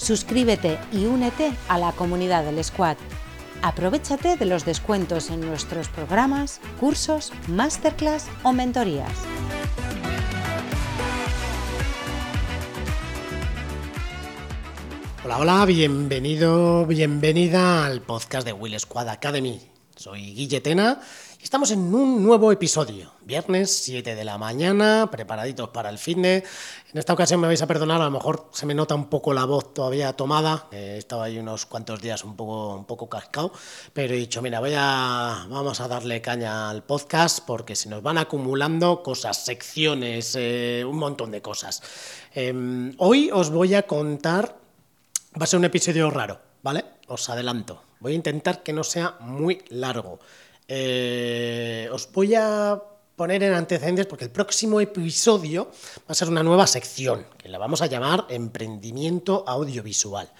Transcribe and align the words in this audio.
Suscríbete 0.00 0.78
y 0.92 1.04
únete 1.04 1.52
a 1.68 1.76
la 1.76 1.92
comunidad 1.92 2.42
del 2.44 2.64
Squad. 2.64 2.96
Aprovechate 3.60 4.36
de 4.36 4.46
los 4.46 4.64
descuentos 4.64 5.28
en 5.28 5.42
nuestros 5.42 5.88
programas, 5.88 6.62
cursos, 6.80 7.32
masterclass 7.48 8.26
o 8.42 8.54
mentorías. 8.54 9.12
Hola, 15.22 15.38
hola, 15.38 15.66
bienvenido, 15.66 16.86
bienvenida 16.86 17.84
al 17.84 18.00
podcast 18.00 18.46
de 18.46 18.54
Will 18.54 18.80
Squad 18.80 19.10
Academy. 19.10 19.60
Soy 20.00 20.32
Guilletena 20.32 20.98
y 21.38 21.44
estamos 21.44 21.70
en 21.72 21.94
un 21.94 22.24
nuevo 22.24 22.50
episodio. 22.52 23.12
Viernes, 23.20 23.70
7 23.82 24.14
de 24.14 24.24
la 24.24 24.38
mañana, 24.38 25.10
preparaditos 25.10 25.68
para 25.68 25.90
el 25.90 25.98
fitness. 25.98 26.42
En 26.90 26.98
esta 26.98 27.12
ocasión 27.12 27.38
me 27.38 27.46
vais 27.46 27.60
a 27.60 27.66
perdonar, 27.66 28.00
a 28.00 28.06
lo 28.06 28.10
mejor 28.10 28.48
se 28.50 28.64
me 28.64 28.74
nota 28.74 28.94
un 28.94 29.10
poco 29.10 29.34
la 29.34 29.44
voz 29.44 29.74
todavía 29.74 30.14
tomada. 30.14 30.68
He 30.72 30.96
estado 30.96 31.20
ahí 31.20 31.38
unos 31.38 31.66
cuantos 31.66 32.00
días 32.00 32.24
un 32.24 32.34
poco, 32.34 32.76
un 32.76 32.86
poco 32.86 33.10
cascado, 33.10 33.52
pero 33.92 34.14
he 34.14 34.16
dicho, 34.16 34.40
mira, 34.40 34.58
voy 34.60 34.72
a, 34.74 35.46
vamos 35.50 35.82
a 35.82 35.88
darle 35.88 36.22
caña 36.22 36.70
al 36.70 36.82
podcast 36.82 37.44
porque 37.44 37.76
se 37.76 37.90
nos 37.90 38.02
van 38.02 38.16
acumulando 38.16 39.02
cosas, 39.02 39.44
secciones, 39.44 40.34
eh, 40.34 40.82
un 40.82 40.96
montón 40.96 41.30
de 41.30 41.42
cosas. 41.42 41.82
Em, 42.34 42.94
hoy 42.96 43.28
os 43.30 43.50
voy 43.50 43.74
a 43.74 43.82
contar, 43.82 44.56
va 45.38 45.44
a 45.44 45.46
ser 45.46 45.58
un 45.58 45.66
episodio 45.66 46.08
raro, 46.08 46.40
¿vale? 46.62 46.86
Os 47.06 47.28
adelanto. 47.28 47.89
Voy 48.00 48.12
a 48.12 48.16
intentar 48.16 48.62
que 48.62 48.72
no 48.72 48.82
sea 48.82 49.16
muy 49.20 49.62
largo. 49.68 50.18
Eh, 50.66 51.88
os 51.92 52.10
voy 52.12 52.34
a 52.34 52.80
poner 53.14 53.42
en 53.42 53.52
antecedentes 53.52 54.06
porque 54.06 54.24
el 54.24 54.30
próximo 54.30 54.80
episodio 54.80 55.66
va 55.98 56.08
a 56.08 56.14
ser 56.14 56.28
una 56.28 56.42
nueva 56.42 56.66
sección 56.66 57.26
que 57.36 57.50
la 57.50 57.58
vamos 57.58 57.82
a 57.82 57.86
llamar 57.86 58.24
Emprendimiento 58.30 59.44
Audiovisual. 59.46 60.32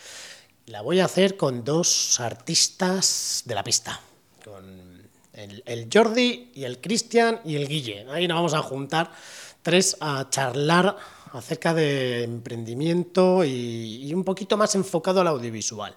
La 0.66 0.81
voy 0.81 1.00
a 1.00 1.05
hacer 1.05 1.36
con 1.36 1.62
dos 1.62 2.19
artistas 2.20 3.42
de 3.44 3.55
la 3.55 3.62
pista, 3.62 4.00
con 4.42 5.03
el, 5.34 5.88
Jordi 5.92 6.53
y 6.55 6.64
el 6.64 6.81
Cristian 6.81 7.41
y 7.44 7.56
el 7.56 7.69
Guille. 7.69 8.06
Ahí 8.11 8.27
nos 8.27 8.36
vamos 8.36 8.55
a 8.55 8.62
juntar 8.62 9.12
tres 9.61 9.98
a 10.00 10.31
charlar 10.31 10.97
acerca 11.33 11.75
de 11.75 12.22
emprendimiento 12.22 13.44
y, 13.44 14.06
y 14.06 14.14
un 14.14 14.25
poquito 14.25 14.56
más 14.56 14.75
enfocado 14.75 15.20
al 15.20 15.27
audiovisual. 15.27 15.94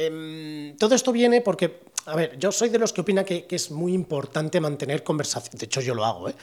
Em, 0.00 0.76
todo 0.78 0.94
esto 0.94 1.12
viene 1.12 1.42
porque, 1.42 1.80
a 2.06 2.16
ver, 2.16 2.38
yo 2.38 2.50
soy 2.52 2.70
de 2.70 2.78
los 2.78 2.94
que 2.94 3.02
opina 3.02 3.22
que, 3.22 3.46
es 3.50 3.70
muy 3.70 3.92
importante 3.92 4.58
mantener 4.58 5.02
conversaciones, 5.04 5.60
de 5.60 5.66
hecho 5.66 5.82
yo 5.82 5.94
lo 5.94 6.06
hago, 6.06 6.30
¿eh? 6.30 6.34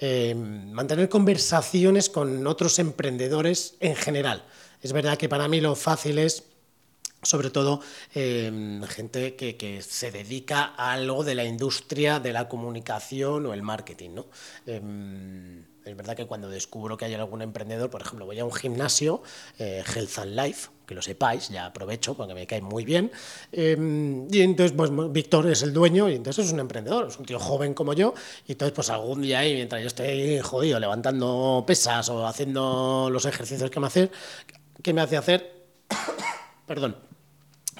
em, 0.00 0.72
mantener 0.72 1.08
conversaciones 1.08 2.10
con 2.10 2.44
otros 2.44 2.80
emprendedores 2.80 3.76
en 3.78 3.94
general. 3.94 4.42
Es 4.82 4.92
verdad 4.92 5.16
que 5.16 5.28
para 5.28 5.46
mí 5.46 5.60
lo 5.60 5.76
fácil 5.76 6.18
es 6.18 6.42
sobre 7.22 7.50
todo 7.50 7.80
em, 8.14 8.82
gente 8.82 9.36
que, 9.36 9.80
se 9.80 10.10
dedica 10.10 10.74
a 10.76 10.92
algo 10.92 11.22
de 11.22 11.36
la 11.36 11.44
industria 11.44 12.18
de 12.18 12.32
la 12.32 12.48
comunicación 12.48 13.46
o 13.46 13.54
el 13.54 13.62
marketing. 13.62 14.10
¿no? 14.10 14.26
es 14.66 15.96
verdad 15.96 16.16
que 16.16 16.26
cuando 16.26 16.48
descubro 16.48 16.96
que 16.96 17.04
hay 17.04 17.14
algún 17.14 17.42
emprendedor, 17.42 17.90
por 17.90 18.02
ejemplo, 18.02 18.26
voy 18.26 18.38
a 18.40 18.44
un 18.44 18.52
gimnasio, 18.52 19.22
eh, 19.58 19.84
Health 19.94 20.18
and 20.18 20.34
Life, 20.34 20.68
que 20.86 20.94
lo 20.94 21.02
sepáis, 21.02 21.48
ya 21.48 21.66
aprovecho 21.66 22.14
porque 22.14 22.34
me 22.34 22.46
cae 22.46 22.60
muy 22.60 22.84
bien. 22.84 23.10
Em, 23.52 24.26
y 24.30 24.40
entonces, 24.40 24.76
pues 24.76 24.90
Víctor 25.12 25.50
es 25.50 25.62
el 25.62 25.72
dueño 25.72 26.08
y 26.08 26.14
entonces 26.14 26.46
es 26.46 26.52
un 26.52 26.60
emprendedor, 26.60 27.08
es 27.08 27.18
un 27.18 27.24
tío 27.24 27.38
joven 27.38 27.74
como 27.74 27.92
yo. 27.92 28.14
Y 28.46 28.52
entonces, 28.52 28.74
pues 28.74 28.90
algún 28.90 29.22
día 29.22 29.40
ahí, 29.40 29.54
mientras 29.54 29.80
yo 29.80 29.88
estoy 29.88 30.38
jodido 30.40 30.78
levantando 30.80 31.64
pesas 31.66 32.08
o 32.08 32.26
haciendo 32.26 33.08
los 33.10 33.24
ejercicios 33.24 33.70
que 33.70 33.80
me 33.80 33.86
hace, 33.86 34.10
que 34.82 34.92
me 34.92 35.00
hace 35.00 35.16
hacer, 35.16 35.66
perdón, 36.66 36.96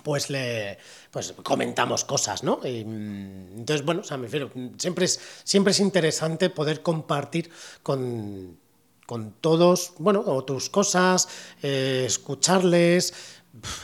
pues 0.03 0.31
le 0.31 0.79
pues 1.11 1.33
comentamos 1.43 2.05
cosas, 2.05 2.43
¿no? 2.43 2.61
entonces, 2.65 3.85
bueno, 3.87 4.01
o 4.01 4.05
sea, 4.05 4.17
me 4.17 4.25
refiero, 4.25 4.51
siempre 4.77 5.05
es, 5.05 5.21
siempre 5.45 5.71
es 5.71 5.81
interesante 5.81 6.51
poder 6.51 6.83
compartir 6.83 7.51
con 7.83 8.59
con 9.07 9.33
todos, 9.41 9.95
bueno, 9.99 10.23
o 10.27 10.45
tus 10.45 10.71
cosas, 10.71 11.29
eh, 11.63 12.05
escucharles. 12.07 13.15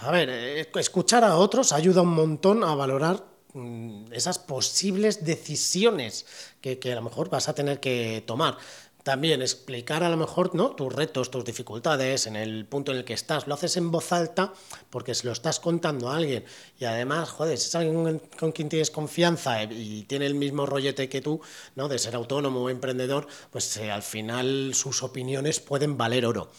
A 0.03 0.11
ver, 0.11 0.29
eh, 0.31 0.69
escuchar 0.77 1.25
a 1.25 1.37
otros 1.37 1.73
ayuda 1.73 2.03
un 2.03 2.15
montón 2.15 2.65
a 2.65 2.75
valorar 2.75 3.25
mm, 3.55 4.13
esas 4.13 4.39
posibles 4.39 5.25
decisiones 5.25 6.27
que, 6.61 6.79
que, 6.79 6.93
a 6.93 6.97
lo 6.97 7.03
mejor 7.03 7.31
vas 7.31 7.49
a 7.49 7.55
tener 7.55 7.81
que 7.81 8.25
tomar 8.27 8.57
también 9.03 9.41
explicar 9.41 10.03
a 10.03 10.09
lo 10.09 10.17
mejor 10.17 10.55
¿no? 10.55 10.71
tus 10.71 10.93
retos, 10.93 11.31
tus 11.31 11.45
dificultades, 11.45 12.27
en 12.27 12.37
el 12.37 12.67
punto 12.67 12.93
en 12.93 12.99
el 12.99 13.05
que 13.05 13.15
estás. 13.15 13.47
Lo 13.47 13.55
haces 13.55 13.77
en 13.77 13.91
voz 13.91 14.13
alta 14.13 14.53
porque 14.91 15.15
se 15.15 15.27
lo 15.27 15.33
estás 15.33 15.61
contando 15.61 16.11
a 16.11 16.17
alguien. 16.17 16.45
Y 16.79 16.85
además, 16.85 17.31
joder, 17.31 17.59
si 17.59 17.69
es 17.69 17.75
alguien 17.75 18.21
con 18.39 18.53
quien 18.53 18.69
tienes 18.69 18.91
confianza 18.91 19.63
y 19.63 20.05
tiene 20.05 20.27
el 20.27 20.35
mismo 20.35 20.67
rollete 20.67 21.09
que 21.09 21.21
tú, 21.21 21.41
¿no? 21.77 21.89
de 21.89 21.99
ser 21.99 22.15
autónomo 22.15 22.61
o 22.61 22.71
emprendedor, 22.71 23.27
pues 23.51 23.77
eh, 23.79 23.91
al 23.91 24.03
final 24.03 24.73
sus 24.75 25.03
opiniones 25.03 25.61
pueden 25.61 25.97
valer 25.97 26.27
oro. 26.27 26.51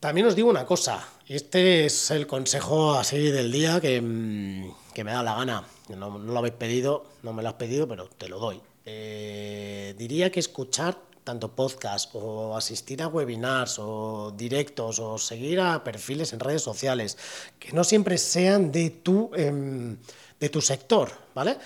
También 0.00 0.26
os 0.26 0.36
digo 0.36 0.50
una 0.50 0.66
cosa, 0.66 1.08
y 1.26 1.34
este 1.34 1.86
es 1.86 2.10
el 2.10 2.26
consejo 2.26 2.92
así 2.92 3.30
del 3.30 3.50
día 3.50 3.80
que, 3.80 4.02
mm, 4.02 5.02
me 5.02 5.12
da 5.12 5.22
la 5.22 5.34
gana. 5.34 5.64
No, 5.88 6.18
lo 6.18 6.38
habéis 6.38 6.54
pedido, 6.56 7.06
no 7.22 7.32
me 7.32 7.42
lo 7.42 7.48
has 7.48 7.54
pedido, 7.54 7.88
pero 7.88 8.08
te 8.08 8.28
lo 8.28 8.38
doy. 8.38 8.60
Eh, 8.84 9.94
diría 9.96 10.30
que 10.30 10.40
escuchar 10.40 10.98
tanto 11.24 11.56
podcast 11.56 12.10
o 12.14 12.56
asistir 12.56 13.02
a 13.02 13.08
webinars 13.08 13.78
o 13.80 14.30
directos 14.36 15.00
o 15.00 15.16
seguir 15.16 15.58
a 15.58 15.82
perfiles 15.82 16.32
en 16.32 16.40
redes 16.40 16.62
sociales 16.62 17.16
que 17.58 17.72
no 17.72 17.82
siempre 17.82 18.18
sean 18.18 18.70
de 18.70 18.90
tu, 18.90 19.30
em, 19.34 19.96
de 20.38 20.48
tu 20.50 20.60
sector, 20.60 21.10
¿vale? 21.34 21.56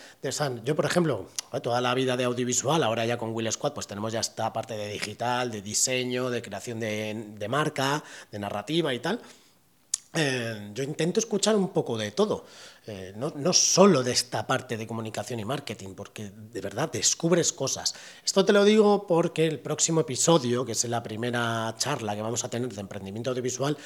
yo, 0.65 0.77
por 0.77 0.87
ejemplo, 0.87 1.27
toda 1.63 1.81
la 1.81 1.95
vida 1.95 2.17
de 2.17 2.25
audiovisual, 2.25 2.83
ahora 2.85 3.05
ya 3.05 3.19
con 3.19 3.35
Will 3.35 3.51
Squad, 3.51 3.73
pues 3.73 3.89
tenemos 3.89 4.13
ya 4.13 4.21
esta 4.21 4.53
parte 4.53 4.77
de 4.77 4.89
digital, 4.89 5.51
de 5.51 5.61
diseño, 5.61 6.31
de 6.31 6.41
creación 6.41 6.79
de, 6.79 7.35
de 7.37 7.49
marca, 7.49 8.05
de 8.31 8.39
narrativa 8.39 8.95
y 8.95 9.01
tal. 9.01 9.21
Eh, 10.15 10.71
yo 10.75 10.83
intento 10.85 11.21
escuchar 11.21 11.55
un 11.55 11.69
poco 11.69 11.99
de 11.99 12.13
todo, 12.13 12.47
eh, 12.89 13.13
no, 13.17 13.33
no, 13.37 13.53
solo 13.53 14.03
de 14.03 14.13
esta 14.13 14.47
parte 14.47 14.77
de 14.77 14.87
comunicación 14.87 15.39
y 15.41 15.45
marketing, 15.45 15.95
porque 15.95 16.31
de 16.31 16.61
verdad 16.61 16.91
descubres 16.91 17.53
cosas. 17.53 17.95
Esto 18.25 18.45
te 18.45 18.53
lo 18.53 18.65
digo 18.65 19.07
porque 19.07 19.47
el 19.47 19.61
próximo 19.61 20.01
episodio, 20.01 20.65
que 20.65 20.73
es 20.73 20.85
la 20.85 21.03
primera 21.03 21.75
charla 21.77 22.17
que 22.17 22.23
vamos 22.23 22.45
a 22.45 22.49
tener 22.49 22.73
de 22.73 22.81
emprendimiento 22.81 23.31
audiovisual, 23.31 23.77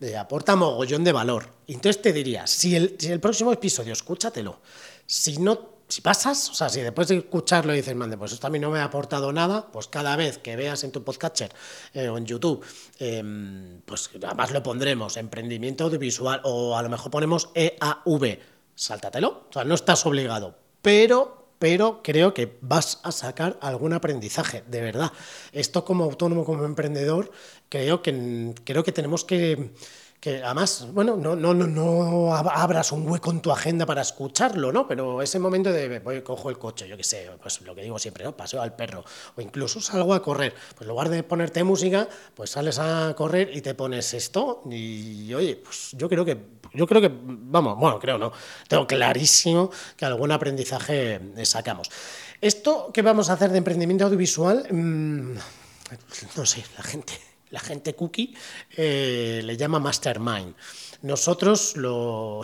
eh, 0.00 0.16
aporta 0.16 0.54
mogollón 0.54 1.02
de 1.02 1.12
valor. 1.12 1.48
Entonces 1.66 2.00
te 2.00 2.12
diría, 2.12 2.46
si 2.46 2.76
el, 2.76 2.96
si 2.98 3.10
el 3.10 3.20
próximo 3.20 3.52
episodio, 3.52 3.92
escúchatelo, 3.92 4.60
si 5.06 5.38
no 5.38 5.72
si 5.92 6.00
pasas, 6.00 6.48
o 6.48 6.54
sea, 6.54 6.70
si 6.70 6.80
después 6.80 7.08
de 7.08 7.18
escucharlo 7.18 7.74
dices, 7.74 7.94
mande, 7.94 8.16
pues 8.16 8.32
esto 8.32 8.46
a 8.46 8.50
mí 8.50 8.58
no 8.58 8.70
me 8.70 8.78
ha 8.78 8.84
aportado 8.84 9.30
nada, 9.30 9.70
pues 9.70 9.88
cada 9.88 10.16
vez 10.16 10.38
que 10.38 10.56
veas 10.56 10.84
en 10.84 10.90
tu 10.90 11.04
podcatcher 11.04 11.52
eh, 11.92 12.08
o 12.08 12.16
en 12.16 12.24
YouTube, 12.24 12.64
em, 12.98 13.82
pues 13.84 14.08
además 14.24 14.52
lo 14.52 14.62
pondremos, 14.62 15.18
emprendimiento 15.18 15.84
audiovisual, 15.84 16.40
o 16.44 16.78
a 16.78 16.82
lo 16.82 16.88
mejor 16.88 17.10
ponemos 17.10 17.50
EAV, 17.54 18.38
sáltatelo, 18.74 19.46
o 19.48 19.52
sea, 19.52 19.64
no 19.64 19.74
estás 19.74 20.04
obligado, 20.06 20.56
pero 20.80 21.42
pero 21.62 22.00
creo 22.02 22.34
que 22.34 22.58
vas 22.60 22.98
a 23.04 23.12
sacar 23.12 23.56
algún 23.60 23.92
aprendizaje, 23.92 24.64
de 24.66 24.80
verdad. 24.80 25.12
Esto 25.52 25.84
como 25.84 26.02
autónomo, 26.02 26.44
como 26.44 26.64
emprendedor, 26.64 27.30
creo 27.68 28.02
que, 28.02 28.52
creo 28.64 28.82
que 28.82 28.90
tenemos 28.90 29.24
que 29.24 29.70
que 30.22 30.40
además, 30.40 30.86
bueno, 30.92 31.16
no, 31.16 31.34
no, 31.34 31.52
no, 31.52 31.66
no 31.66 32.32
abras 32.32 32.92
un 32.92 33.10
hueco 33.10 33.32
en 33.32 33.40
tu 33.40 33.50
agenda 33.50 33.84
para 33.84 34.02
escucharlo, 34.02 34.70
¿no? 34.70 34.86
Pero 34.86 35.20
ese 35.20 35.40
momento 35.40 35.72
de, 35.72 35.98
voy, 35.98 36.22
cojo 36.22 36.48
el 36.48 36.60
coche, 36.60 36.86
yo 36.86 36.96
qué 36.96 37.02
sé, 37.02 37.28
pues 37.42 37.60
lo 37.62 37.74
que 37.74 37.82
digo 37.82 37.98
siempre, 37.98 38.22
¿no? 38.22 38.36
Paseo 38.36 38.62
al 38.62 38.76
perro, 38.76 39.04
o 39.34 39.40
incluso 39.40 39.80
salgo 39.80 40.14
a 40.14 40.22
correr, 40.22 40.54
pues 40.76 40.82
en 40.82 40.86
lugar 40.86 41.08
de 41.08 41.24
ponerte 41.24 41.64
música, 41.64 42.08
pues 42.36 42.50
sales 42.50 42.78
a 42.78 43.12
correr 43.16 43.50
y 43.52 43.62
te 43.62 43.74
pones 43.74 44.14
esto, 44.14 44.62
y 44.70 45.34
oye, 45.34 45.56
pues 45.56 45.88
yo 45.98 46.08
creo 46.08 46.24
que, 46.24 46.40
yo 46.72 46.86
creo 46.86 47.00
que, 47.00 47.10
vamos, 47.12 47.76
bueno, 47.76 47.98
creo 47.98 48.16
no, 48.16 48.30
tengo 48.68 48.86
clarísimo 48.86 49.72
que 49.96 50.04
algún 50.04 50.30
aprendizaje 50.30 51.20
sacamos. 51.42 51.90
Esto 52.40 52.92
que 52.94 53.02
vamos 53.02 53.28
a 53.28 53.32
hacer 53.32 53.50
de 53.50 53.58
emprendimiento 53.58 54.04
audiovisual, 54.04 54.68
mm, 54.70 55.32
no 56.36 56.46
sé, 56.46 56.64
la 56.76 56.84
gente 56.84 57.31
la 57.52 57.60
gente 57.60 57.94
cookie 57.94 58.34
eh, 58.76 59.40
le 59.44 59.56
llama 59.56 59.78
mastermind. 59.78 60.56
Nosotros 61.02 61.76
lo, 61.76 62.42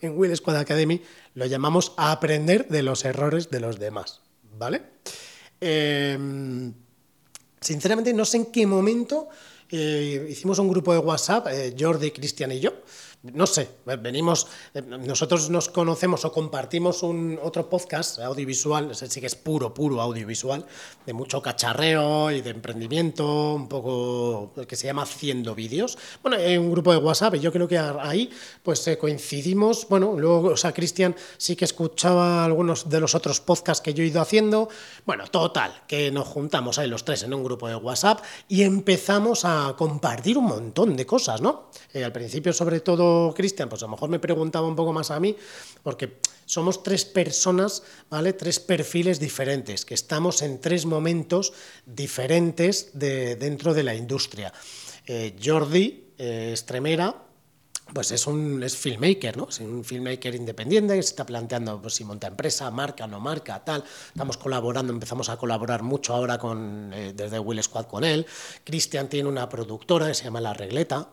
en 0.00 0.18
Will 0.18 0.36
Squad 0.36 0.56
Academy 0.56 1.00
lo 1.34 1.46
llamamos 1.46 1.94
a 1.96 2.12
aprender 2.12 2.68
de 2.68 2.82
los 2.82 3.04
errores 3.04 3.50
de 3.50 3.60
los 3.60 3.78
demás, 3.78 4.20
¿vale? 4.58 4.82
Em, 5.60 6.74
sinceramente 7.60 8.12
no 8.12 8.24
sé 8.24 8.38
en 8.38 8.46
qué 8.46 8.66
momento 8.66 9.28
eh, 9.70 10.26
hicimos 10.28 10.58
un 10.58 10.68
grupo 10.68 10.92
de 10.92 10.98
WhatsApp, 10.98 11.46
eh, 11.48 11.74
Jordi, 11.78 12.10
Cristian 12.10 12.50
y 12.50 12.60
yo, 12.60 12.72
no 13.22 13.46
sé, 13.46 13.68
venimos, 13.84 14.46
eh, 14.72 14.80
nosotros 14.80 15.50
nos 15.50 15.68
conocemos 15.68 16.24
o 16.24 16.32
compartimos 16.32 17.02
un 17.02 17.38
otro 17.42 17.68
podcast 17.68 18.18
audiovisual, 18.20 18.92
ese 18.92 19.10
sí 19.10 19.20
que 19.20 19.26
es 19.26 19.34
puro, 19.34 19.74
puro 19.74 20.00
audiovisual, 20.00 20.64
de 21.04 21.12
mucho 21.12 21.42
cacharreo 21.42 22.30
y 22.30 22.40
de 22.40 22.50
emprendimiento, 22.50 23.54
un 23.54 23.68
poco 23.68 24.52
que 24.66 24.74
se 24.74 24.86
llama 24.86 25.02
Haciendo 25.02 25.54
Vídeos. 25.54 25.98
Bueno, 26.22 26.38
hay 26.38 26.56
un 26.56 26.70
grupo 26.70 26.92
de 26.92 26.98
WhatsApp 26.98 27.34
y 27.34 27.40
yo 27.40 27.52
creo 27.52 27.68
que 27.68 27.76
ahí 27.76 28.30
pues 28.62 28.86
eh, 28.88 28.96
coincidimos, 28.96 29.86
bueno, 29.88 30.14
luego, 30.16 30.48
o 30.52 30.56
sea, 30.56 30.72
Cristian 30.72 31.14
sí 31.36 31.56
que 31.56 31.66
escuchaba 31.66 32.42
algunos 32.42 32.88
de 32.88 33.00
los 33.00 33.14
otros 33.14 33.42
podcasts 33.42 33.82
que 33.82 33.92
yo 33.92 34.02
he 34.02 34.06
ido 34.06 34.22
haciendo, 34.22 34.70
bueno, 35.04 35.26
total, 35.26 35.82
que 35.86 36.10
nos 36.10 36.26
juntamos 36.26 36.78
ahí 36.78 36.88
los 36.88 37.04
tres 37.04 37.22
en 37.24 37.34
un 37.34 37.44
grupo 37.44 37.68
de 37.68 37.76
WhatsApp 37.76 38.24
y 38.48 38.62
empezamos 38.62 39.44
a 39.44 39.74
compartir 39.76 40.38
un 40.38 40.46
montón 40.46 40.96
de 40.96 41.04
cosas, 41.04 41.42
¿no? 41.42 41.68
Eh, 41.92 42.02
al 42.02 42.12
principio 42.12 42.54
sobre 42.54 42.80
todo 42.80 43.09
Cristian, 43.36 43.68
pues 43.68 43.82
a 43.82 43.86
lo 43.86 43.92
mejor 43.92 44.08
me 44.08 44.18
preguntaba 44.18 44.66
un 44.66 44.76
poco 44.76 44.92
más 44.92 45.10
a 45.10 45.20
mí, 45.20 45.36
porque 45.82 46.18
somos 46.46 46.82
tres 46.82 47.04
personas, 47.04 47.82
¿vale? 48.08 48.32
Tres 48.32 48.58
perfiles 48.58 49.20
diferentes, 49.20 49.84
que 49.84 49.94
estamos 49.94 50.42
en 50.42 50.60
tres 50.60 50.84
momentos 50.84 51.52
diferentes 51.86 52.90
de, 52.94 53.36
dentro 53.36 53.74
de 53.74 53.82
la 53.82 53.94
industria. 53.94 54.52
Eh, 55.06 55.36
Jordi 55.42 56.12
eh, 56.18 56.50
Estremera, 56.52 57.14
pues 57.92 58.10
es 58.10 58.26
un 58.26 58.62
es 58.62 58.76
filmmaker, 58.76 59.36
¿no? 59.36 59.48
Es 59.48 59.60
un 59.60 59.84
filmmaker 59.84 60.34
independiente 60.34 60.94
que 60.94 61.02
se 61.02 61.10
está 61.10 61.26
planteando 61.26 61.80
pues, 61.80 61.94
si 61.94 62.04
monta 62.04 62.26
empresa, 62.26 62.70
marca, 62.70 63.06
no 63.06 63.20
marca, 63.20 63.64
tal. 63.64 63.84
Estamos 64.08 64.36
colaborando, 64.36 64.92
empezamos 64.92 65.28
a 65.28 65.36
colaborar 65.36 65.82
mucho 65.82 66.14
ahora 66.14 66.38
con, 66.38 66.92
eh, 66.92 67.12
desde 67.14 67.38
Will 67.38 67.62
Squad 67.62 67.86
con 67.86 68.04
él. 68.04 68.26
Cristian 68.64 69.08
tiene 69.08 69.28
una 69.28 69.48
productora 69.48 70.08
que 70.08 70.14
se 70.14 70.24
llama 70.24 70.40
La 70.40 70.54
Regleta, 70.54 71.08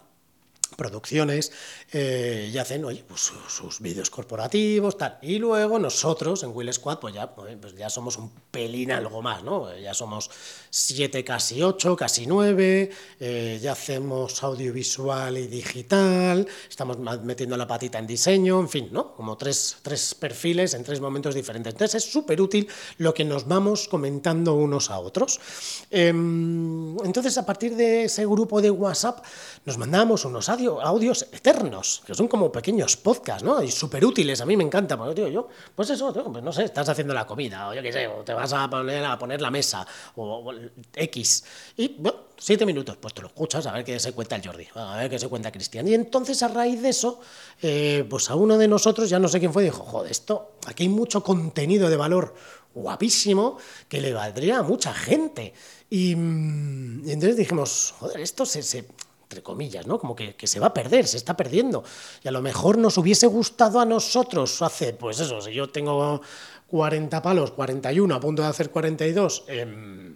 producciones 0.78 1.52
eh, 1.92 2.50
y 2.54 2.58
hacen 2.58 2.84
pues, 3.06 3.34
sus, 3.50 3.82
vídeos 3.82 4.10
corporativos, 4.10 4.98
tal. 4.98 5.18
Y 5.22 5.40
luego 5.40 5.80
nosotros 5.80 6.44
en 6.44 6.52
Will 6.56 6.72
Squad, 6.72 7.00
pues 7.00 7.16
ya, 7.16 7.36
pues 7.36 7.76
ya 7.76 7.90
somos 7.90 8.18
un 8.18 8.32
pelín 8.52 8.92
algo 8.92 9.22
más, 9.22 9.44
¿no? 9.44 9.76
Ya 9.78 9.94
somos 9.94 10.30
siete, 10.70 11.24
casi 11.24 11.64
ocho, 11.64 11.96
casi 11.96 12.28
nueve, 12.28 12.92
eh, 13.20 13.60
ya 13.62 13.72
hacemos 13.74 14.42
audiovisual 14.44 15.38
y 15.38 15.48
digital, 15.48 16.48
estamos 16.70 16.98
metiendo 17.24 17.58
la 17.58 17.68
patita 17.68 17.98
en 17.98 18.06
diseño, 18.06 18.60
en 18.60 18.70
fin, 18.70 18.90
¿no? 18.92 19.16
Como 19.16 19.36
tres, 19.36 19.78
tres 19.82 20.14
perfiles 20.14 20.76
en 20.76 20.84
tres 20.84 21.02
momentos 21.02 21.34
diferentes. 21.34 21.74
Entonces 21.74 22.04
es 22.04 22.12
súper 22.12 22.40
útil 22.40 22.68
lo 23.00 23.14
que 23.14 23.26
nos 23.26 23.48
vamos 23.48 23.88
comentando 23.88 24.54
unos 24.54 24.92
a 24.92 25.00
otros. 25.00 25.40
Em, 25.90 26.96
entonces, 27.04 27.36
a 27.40 27.46
partir 27.46 27.76
de 27.76 28.04
ese 28.04 28.26
grupo 28.26 28.62
de 28.62 28.70
WhatsApp, 28.70 29.26
nos 29.66 29.78
mandamos 29.80 30.24
unos 30.26 30.50
audios 30.50 30.67
eternos, 31.32 32.04
que 32.06 32.14
son 32.14 32.28
como 32.28 32.52
pequeños 32.52 32.98
podcasts, 32.98 33.44
¿no? 33.44 33.62
Y 33.62 33.72
súper 33.72 34.04
útiles, 34.06 34.42
a 34.42 34.46
mí 34.46 34.58
me 34.58 34.64
encanta, 34.64 34.98
porque 34.98 35.16
digo 35.16 35.28
yo, 35.28 35.48
pues 35.76 35.90
eso, 35.90 36.14
pues 36.14 36.44
no 36.44 36.52
sé, 36.52 36.64
estás 36.66 36.90
haciendo 36.90 37.14
la 37.14 37.26
comida, 37.26 37.70
o 37.70 37.74
yo 37.74 37.82
qué 37.82 37.92
sé, 37.92 38.08
o 38.08 38.24
te 38.24 38.34
vas 38.34 38.52
a 38.54 38.70
poner 38.70 39.06
a 39.06 39.18
poner 39.18 39.42
la 39.42 39.52
mesa, 39.52 39.86
o, 40.16 40.52
X, 40.96 41.44
y 41.78 41.96
bueno, 42.00 42.28
siete 42.38 42.66
minutos, 42.66 42.98
pues 42.98 43.14
te 43.14 43.22
lo 43.22 43.28
escuchas 43.28 43.66
a 43.66 43.72
ver 43.72 43.84
qué 43.84 44.00
se 44.00 44.14
cuenta 44.14 44.36
el 44.36 44.46
Jordi, 44.46 44.68
a 44.76 44.98
ver 44.98 45.10
qué 45.10 45.20
se 45.20 45.28
cuenta 45.28 45.52
Cristian. 45.52 45.88
Y 45.88 45.94
entonces 45.94 46.42
a 46.44 46.48
raíz 46.48 46.82
de 46.82 46.90
eso, 46.90 47.20
eh, 47.62 48.06
pues 48.10 48.30
a 48.30 48.36
uno 48.36 48.58
de 48.58 48.68
nosotros, 48.68 49.10
ya 49.10 49.20
no 49.20 49.28
sé 49.28 49.40
quién 49.40 49.54
fue, 49.54 49.64
dijo, 49.64 49.84
joder, 49.84 50.12
esto, 50.12 50.54
aquí 50.68 50.84
hay 50.84 50.90
mucho 50.90 51.24
contenido 51.24 51.90
de 51.90 51.98
valor 51.98 52.36
guapísimo 52.74 53.58
que 53.90 54.02
le 54.02 54.14
valdría 54.14 54.60
a 54.60 54.64
mucha 54.64 54.94
gente. 54.94 55.54
Y, 55.90 56.16
mm, 56.16 57.10
entonces 57.10 57.38
dijimos, 57.38 57.94
joder, 58.00 58.20
esto 58.20 58.46
se, 58.46 58.86
entre 59.28 59.44
comillas, 59.44 59.86
¿no? 59.86 60.00
Como 60.00 60.16
que, 60.16 60.36
se 60.48 60.60
va 60.60 60.68
a 60.68 60.74
perder, 60.74 61.06
se 61.06 61.18
está 61.18 61.36
perdiendo. 61.36 61.84
Y 62.24 62.30
a 62.30 62.32
lo 62.32 62.42
mejor 62.42 62.78
nos 62.78 62.98
hubiese 62.98 63.28
gustado 63.28 63.82
a 63.82 63.86
nosotros 63.86 64.62
hace, 64.62 64.94
pues 64.94 65.20
eso, 65.20 65.42
si 65.42 65.52
yo 65.52 65.70
tengo 65.70 66.22
40 66.68 67.22
palos, 67.22 67.52
41, 67.52 68.16
a 68.16 68.20
punto 68.22 68.42
de 68.42 68.48
hacer 68.48 68.70
42, 68.70 69.44
eh, 69.50 70.16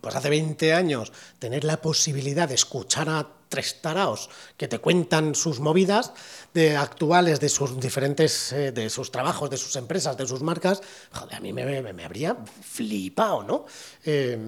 pues 0.00 0.14
hace 0.14 0.30
20 0.30 0.74
años, 0.74 1.12
tener 1.40 1.64
la 1.64 1.78
posibilidad 1.82 2.48
de 2.48 2.54
escuchar 2.54 3.08
a 3.08 3.26
tres 3.48 3.82
taraos 3.82 4.30
que 4.56 4.68
te 4.68 4.78
cuentan 4.78 5.34
sus 5.34 5.58
movidas 5.58 6.12
de 6.52 6.76
actuales, 6.76 7.40
de 7.40 7.48
sus 7.48 7.80
diferentes, 7.80 8.52
eh, 8.52 8.70
de 8.70 8.90
sus 8.90 9.10
trabajos, 9.10 9.50
de 9.50 9.56
sus 9.56 9.74
empresas, 9.74 10.16
de 10.16 10.28
sus 10.28 10.40
marcas, 10.40 10.82
joder, 11.10 11.34
a 11.34 11.40
mí 11.40 11.52
me, 11.52 12.04
habría 12.04 12.36
flipado, 12.62 13.42
¿no? 13.42 13.66
Eh, 14.04 14.38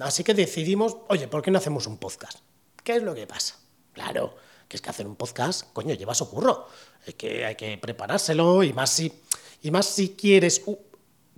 así 0.00 0.24
que 0.24 0.34
decidimos, 0.34 0.96
oye, 1.08 1.28
¿por 1.28 1.40
qué 1.40 1.52
no 1.52 1.58
hacemos 1.58 1.86
un 1.86 1.98
podcast? 1.98 2.40
¿Qué 2.86 2.94
es 2.94 3.02
lo 3.02 3.16
que 3.16 3.26
pasa? 3.26 3.56
Claro, 3.92 4.36
que 4.68 4.76
es 4.76 4.80
que 4.80 4.90
hacer 4.90 5.08
un 5.08 5.16
podcast, 5.16 5.72
coño, 5.72 5.92
lleva 5.94 6.14
su 6.14 6.30
curro. 6.30 6.68
Hay 7.04 7.14
que, 7.14 7.44
hay 7.44 7.56
que 7.56 7.76
preparárselo 7.78 8.62
y 8.62 8.72
más 8.72 8.90
si, 8.90 9.12
y 9.62 9.72
más 9.72 9.86
si 9.86 10.10
quieres, 10.10 10.62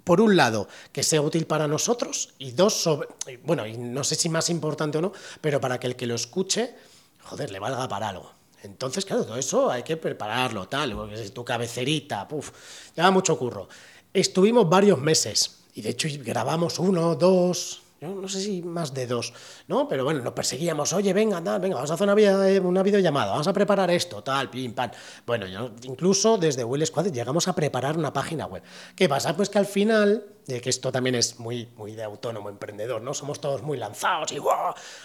por 0.04 0.20
un 0.20 0.36
lado, 0.36 0.68
que 0.92 1.02
sea 1.02 1.22
útil 1.22 1.46
para 1.46 1.66
nosotros 1.66 2.34
y 2.36 2.50
dos, 2.52 2.74
sobre, 2.74 3.08
bueno, 3.44 3.66
y 3.66 3.78
no 3.78 4.04
sé 4.04 4.14
si 4.14 4.28
más 4.28 4.50
importante 4.50 4.98
o 4.98 5.00
no, 5.00 5.14
pero 5.40 5.58
para 5.58 5.80
que 5.80 5.86
el 5.86 5.96
que 5.96 6.06
lo 6.06 6.16
escuche, 6.16 6.74
joder, 7.22 7.50
le 7.50 7.60
valga 7.60 7.88
para 7.88 8.10
algo. 8.10 8.30
Entonces, 8.62 9.06
claro, 9.06 9.24
todo 9.24 9.38
eso 9.38 9.70
hay 9.70 9.84
que 9.84 9.96
prepararlo, 9.96 10.68
tal, 10.68 10.94
porque 10.94 11.30
tu 11.30 11.46
cabecerita, 11.46 12.28
puf, 12.28 12.50
lleva 12.94 13.10
mucho 13.10 13.38
curro. 13.38 13.70
Estuvimos 14.12 14.68
varios 14.68 14.98
meses 14.98 15.60
y 15.72 15.80
de 15.80 15.88
hecho 15.88 16.08
grabamos 16.20 16.78
uno, 16.78 17.14
dos, 17.14 17.80
no 18.00 18.28
sé 18.28 18.40
si 18.40 18.62
más 18.62 18.94
de 18.94 19.06
dos, 19.06 19.32
¿no? 19.66 19.88
Pero 19.88 20.04
bueno, 20.04 20.20
nos 20.22 20.32
perseguíamos, 20.32 20.92
oye, 20.92 21.12
venga, 21.12 21.42
tal, 21.42 21.60
venga, 21.60 21.76
vamos 21.76 21.90
a 21.90 21.94
hacer 21.94 22.08
una, 22.08 22.48
eh, 22.48 22.60
una 22.60 22.82
videollamada, 22.82 23.32
vamos 23.32 23.48
a 23.48 23.52
preparar 23.52 23.90
esto, 23.90 24.22
tal, 24.22 24.50
pim, 24.50 24.72
pam. 24.72 24.90
Bueno, 25.26 25.46
yo, 25.46 25.72
incluso 25.82 26.38
desde 26.38 26.62
Will 26.62 26.86
Squad 26.86 27.06
llegamos 27.06 27.48
a 27.48 27.54
preparar 27.54 27.98
una 27.98 28.12
página 28.12 28.46
web. 28.46 28.62
¿Qué 28.94 29.08
pasa? 29.08 29.36
Pues 29.36 29.50
que 29.50 29.58
al 29.58 29.66
final, 29.66 30.24
de 30.46 30.60
que 30.60 30.70
esto 30.70 30.92
también 30.92 31.16
es 31.16 31.40
muy, 31.40 31.68
muy 31.76 31.92
de 31.92 32.04
autónomo 32.04 32.48
emprendedor, 32.48 33.02
¿no? 33.02 33.14
Somos 33.14 33.40
todos 33.40 33.62
muy 33.62 33.76
lanzados 33.78 34.30
y 34.32 34.38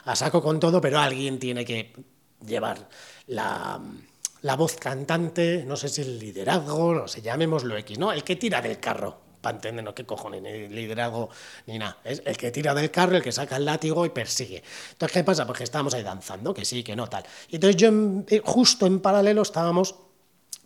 a 0.06 0.16
saco 0.16 0.42
con 0.42 0.60
todo, 0.60 0.80
pero 0.80 1.00
alguien 1.00 1.40
tiene 1.40 1.66
que 1.66 1.94
llevar 2.46 2.90
la, 3.26 3.82
la 4.42 4.56
voz 4.56 4.76
cantante, 4.76 5.64
no 5.66 5.76
sé 5.76 5.90
si 5.90 6.02
el 6.02 6.20
liderazgo, 6.20 6.94
no 6.94 7.08
sé, 7.08 7.22
llamémoslo 7.22 7.76
X, 7.78 7.98
¿no? 7.98 8.12
El 8.12 8.24
que 8.24 8.36
tira 8.36 8.62
del 8.62 8.80
carro 8.80 9.23
para 9.44 9.58
entender, 9.58 9.84
no 9.84 9.94
qué 9.94 10.06
cojones, 10.06 10.42
ni 10.42 10.70
liderazgo, 10.70 11.30
ni 11.68 11.78
nada. 11.78 11.98
Es 12.06 12.24
el 12.26 12.38
que 12.38 12.50
tira 12.50 12.74
del 12.74 12.90
carro, 12.90 13.18
el 13.18 13.22
que 13.22 13.34
saca 13.34 13.58
el 13.58 13.66
látigo 13.66 14.06
y 14.06 14.10
persigue. 14.10 14.64
Entonces, 14.94 15.14
¿qué 15.14 15.24
pasa? 15.24 15.46
Pues 15.46 15.58
que 15.58 15.64
estábamos 15.66 15.94
ahí 15.94 16.02
danzando, 16.02 16.54
que 16.54 16.64
sí, 16.64 16.82
que 16.82 16.96
no, 16.96 17.08
tal. 17.10 17.26
Y 17.50 17.56
entonces 17.56 17.76
yo, 17.76 17.90
eh, 18.30 18.42
justo 18.44 18.88
en 18.88 19.02
paralelo, 19.02 19.42
estábamos 19.42 19.96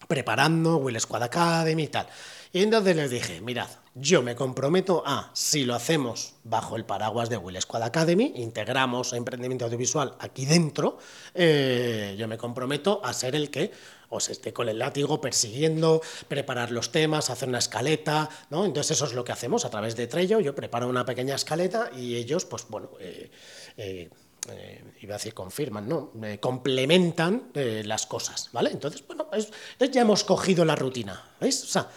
preparando 0.08 0.78
Will 0.78 1.00
Squad 1.02 1.24
Academy 1.24 1.84
y 1.84 1.88
tal. 1.88 2.08
Y 2.54 2.62
entonces 2.62 2.96
les 2.96 3.10
dije, 3.10 3.42
mirad, 3.42 3.68
yo 4.00 4.22
me 4.22 4.36
comprometo 4.36 5.04
a, 5.06 5.32
si 5.34 5.66
lo 5.66 5.74
hacemos 5.74 6.34
bajo 6.44 6.76
el 6.76 6.86
paraguas 6.86 7.30
de 7.30 7.38
Will 7.38 7.60
Squad 7.60 7.84
Academy, 7.84 8.34
integramos 8.36 9.14
emprendimiento 9.14 9.66
audiovisual 9.66 10.16
aquí 10.20 10.46
dentro, 10.46 10.98
eh, 11.34 12.16
yo 12.18 12.28
me 12.28 12.38
comprometo 12.38 13.02
a 13.04 13.14
ser 13.14 13.36
el 13.36 13.50
que 13.50 13.72
os 14.10 14.30
esté 14.30 14.54
con 14.54 14.70
el 14.70 14.80
látigo 14.80 15.20
persiguiendo, 15.20 16.02
preparar 16.28 16.72
los 16.72 16.92
temas, 16.92 17.30
hacer 17.30 17.50
una 17.50 17.58
escaleta, 17.58 18.30
¿no? 18.50 18.66
Entonces 18.66 18.96
eso 18.96 19.06
es 19.06 19.14
lo 19.14 19.24
que 19.24 19.32
hacemos 19.32 19.66
a 19.66 19.70
través 19.70 19.96
de 19.96 20.08
Trello, 20.08 20.40
yo 20.40 20.56
preparo 20.56 20.88
una 20.88 21.06
pequeña 21.06 21.36
escaleta 21.36 21.90
y 21.96 22.16
ellos, 22.16 22.46
pues 22.46 22.66
bueno, 22.70 22.92
eh, 23.00 23.32
eh, 23.78 24.10
iba 25.02 25.16
a 25.16 25.18
decir 25.18 25.34
confirman, 25.34 25.90
no, 25.90 26.12
complementan 26.40 27.52
las 27.54 28.06
cosas, 28.06 28.50
¿vale? 28.54 28.70
Entonces, 28.72 29.06
bueno, 29.06 29.28
ya 29.92 30.02
hemos 30.02 30.24
cogido 30.24 30.64
la 30.64 30.76
rutina, 30.76 31.32
¿veis? 31.42 31.64
O 31.64 31.68
sea, 31.68 31.90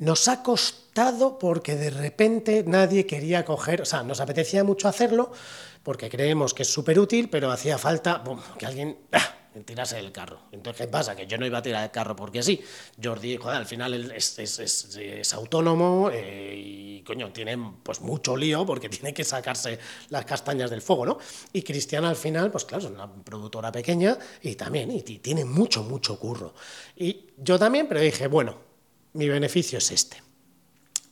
nos 0.00 0.28
ha 0.28 0.42
costado 0.42 1.38
porque 1.38 1.76
de 1.76 1.90
repente 1.90 2.64
nadie 2.66 3.06
quería 3.06 3.44
coger, 3.44 3.82
o 3.82 3.84
sea, 3.84 4.02
nos 4.02 4.20
apetecía 4.20 4.64
mucho 4.64 4.88
hacerlo 4.88 5.30
porque 5.82 6.10
creemos 6.10 6.52
que 6.52 6.62
es 6.62 6.72
súper 6.72 6.98
útil, 6.98 7.28
pero 7.28 7.50
hacía 7.50 7.78
falta 7.78 8.24
que 8.58 8.66
alguien 8.66 8.98
¡ah! 9.12 9.36
tirase 9.64 9.96
del 9.96 10.10
carro. 10.12 10.40
Entonces, 10.52 10.86
¿qué 10.86 10.90
pasa? 10.90 11.14
Que 11.14 11.26
yo 11.26 11.36
no 11.36 11.44
iba 11.44 11.58
a 11.58 11.62
tirar 11.62 11.84
el 11.84 11.90
carro 11.90 12.16
porque 12.16 12.42
sí. 12.42 12.62
Jordi, 13.02 13.36
joder, 13.36 13.58
al 13.58 13.66
final 13.66 14.12
es, 14.12 14.38
es, 14.38 15.34
autónomo 15.34 16.10
eh, 16.12 16.54
y, 16.56 17.02
coño, 17.02 17.30
tiene 17.32 17.58
pues 17.82 18.00
mucho 18.00 18.36
lío 18.36 18.64
porque 18.64 18.88
tiene 18.88 19.12
que 19.12 19.24
sacarse 19.24 19.78
las 20.08 20.24
castañas 20.24 20.70
del 20.70 20.80
fuego, 20.80 21.04
¿no? 21.04 21.18
Y 21.52 21.62
Cristiana 21.62 22.08
al 22.08 22.16
final, 22.16 22.50
pues 22.50 22.64
claro, 22.64 22.84
es 22.84 22.90
una 22.90 23.12
productora 23.12 23.70
pequeña 23.70 24.16
y 24.40 24.54
también, 24.54 24.90
y 24.90 25.02
tiene 25.02 25.44
mucho, 25.44 25.82
mucho 25.82 26.18
curro. 26.18 26.54
Y 26.96 27.26
yo 27.36 27.58
también, 27.58 27.86
pero 27.86 28.00
dije, 28.00 28.28
bueno, 28.28 28.69
mi 29.14 29.28
beneficio 29.28 29.78
es 29.78 29.90
este. 29.90 30.30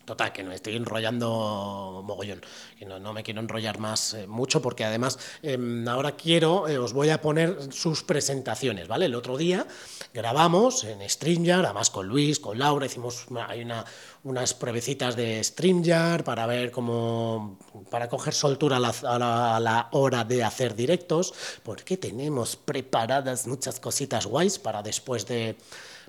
Total, 0.09 0.33
que 0.33 0.43
no 0.43 0.53
estoy 0.53 0.75
enrollando 0.75 2.03
mogollón. 2.03 2.41
Y 2.81 2.87
no, 2.87 2.99
no 2.99 3.13
me 3.13 3.23
quiero 3.23 3.41
enrollar 3.41 3.79
más 3.79 4.15
eh, 4.15 4.27
mucho 4.27 4.63
porque 4.63 4.83
además 4.83 5.19
em, 5.43 5.87
ahora 5.87 6.13
quiero, 6.13 6.67
eh, 6.67 6.79
os 6.79 6.95
voy 6.95 7.11
a 7.11 7.21
poner 7.21 7.71
sus 7.75 8.05
presentaciones, 8.05 8.89
¿vale? 8.89 9.05
El 9.05 9.15
otro 9.15 9.37
día 9.37 9.67
grabamos 10.15 10.85
en 10.85 11.07
StreamYard, 11.07 11.67
además 11.67 11.91
con 11.91 12.09
Luis, 12.09 12.41
con 12.41 12.59
Laura, 12.59 12.87
hicimos 12.87 13.27
hay 13.47 13.61
una, 13.61 13.85
unas 14.25 14.55
pruebecitas 14.55 15.15
de 15.15 15.45
StreamYard 15.45 16.25
para 16.25 16.47
ver 16.47 16.71
cómo, 16.71 17.59
para 17.91 18.09
coger 18.09 18.33
soltura 18.33 18.79
a 18.79 18.81
la, 18.81 18.95
a 19.03 19.61
la 19.61 19.89
hora 19.93 20.25
de 20.25 20.43
hacer 20.43 20.75
directos, 20.75 21.35
porque 21.63 21.99
tenemos 21.99 22.57
preparadas 22.57 23.47
muchas 23.47 23.79
cositas 23.79 24.25
guays 24.25 24.59
para 24.59 24.83
después 24.83 25.27
de 25.27 25.55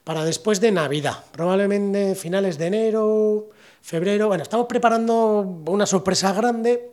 para 0.03 0.23
después 0.23 0.59
de 0.61 0.71
Navidad, 0.71 1.23
probablemente 1.31 2.15
finales 2.15 2.57
de 2.57 2.67
enero, 2.67 3.49
febrero. 3.81 4.27
Bueno, 4.27 4.43
estamos 4.43 4.67
preparando 4.67 5.39
una 5.67 5.85
sorpresa 5.85 6.33
grande. 6.33 6.91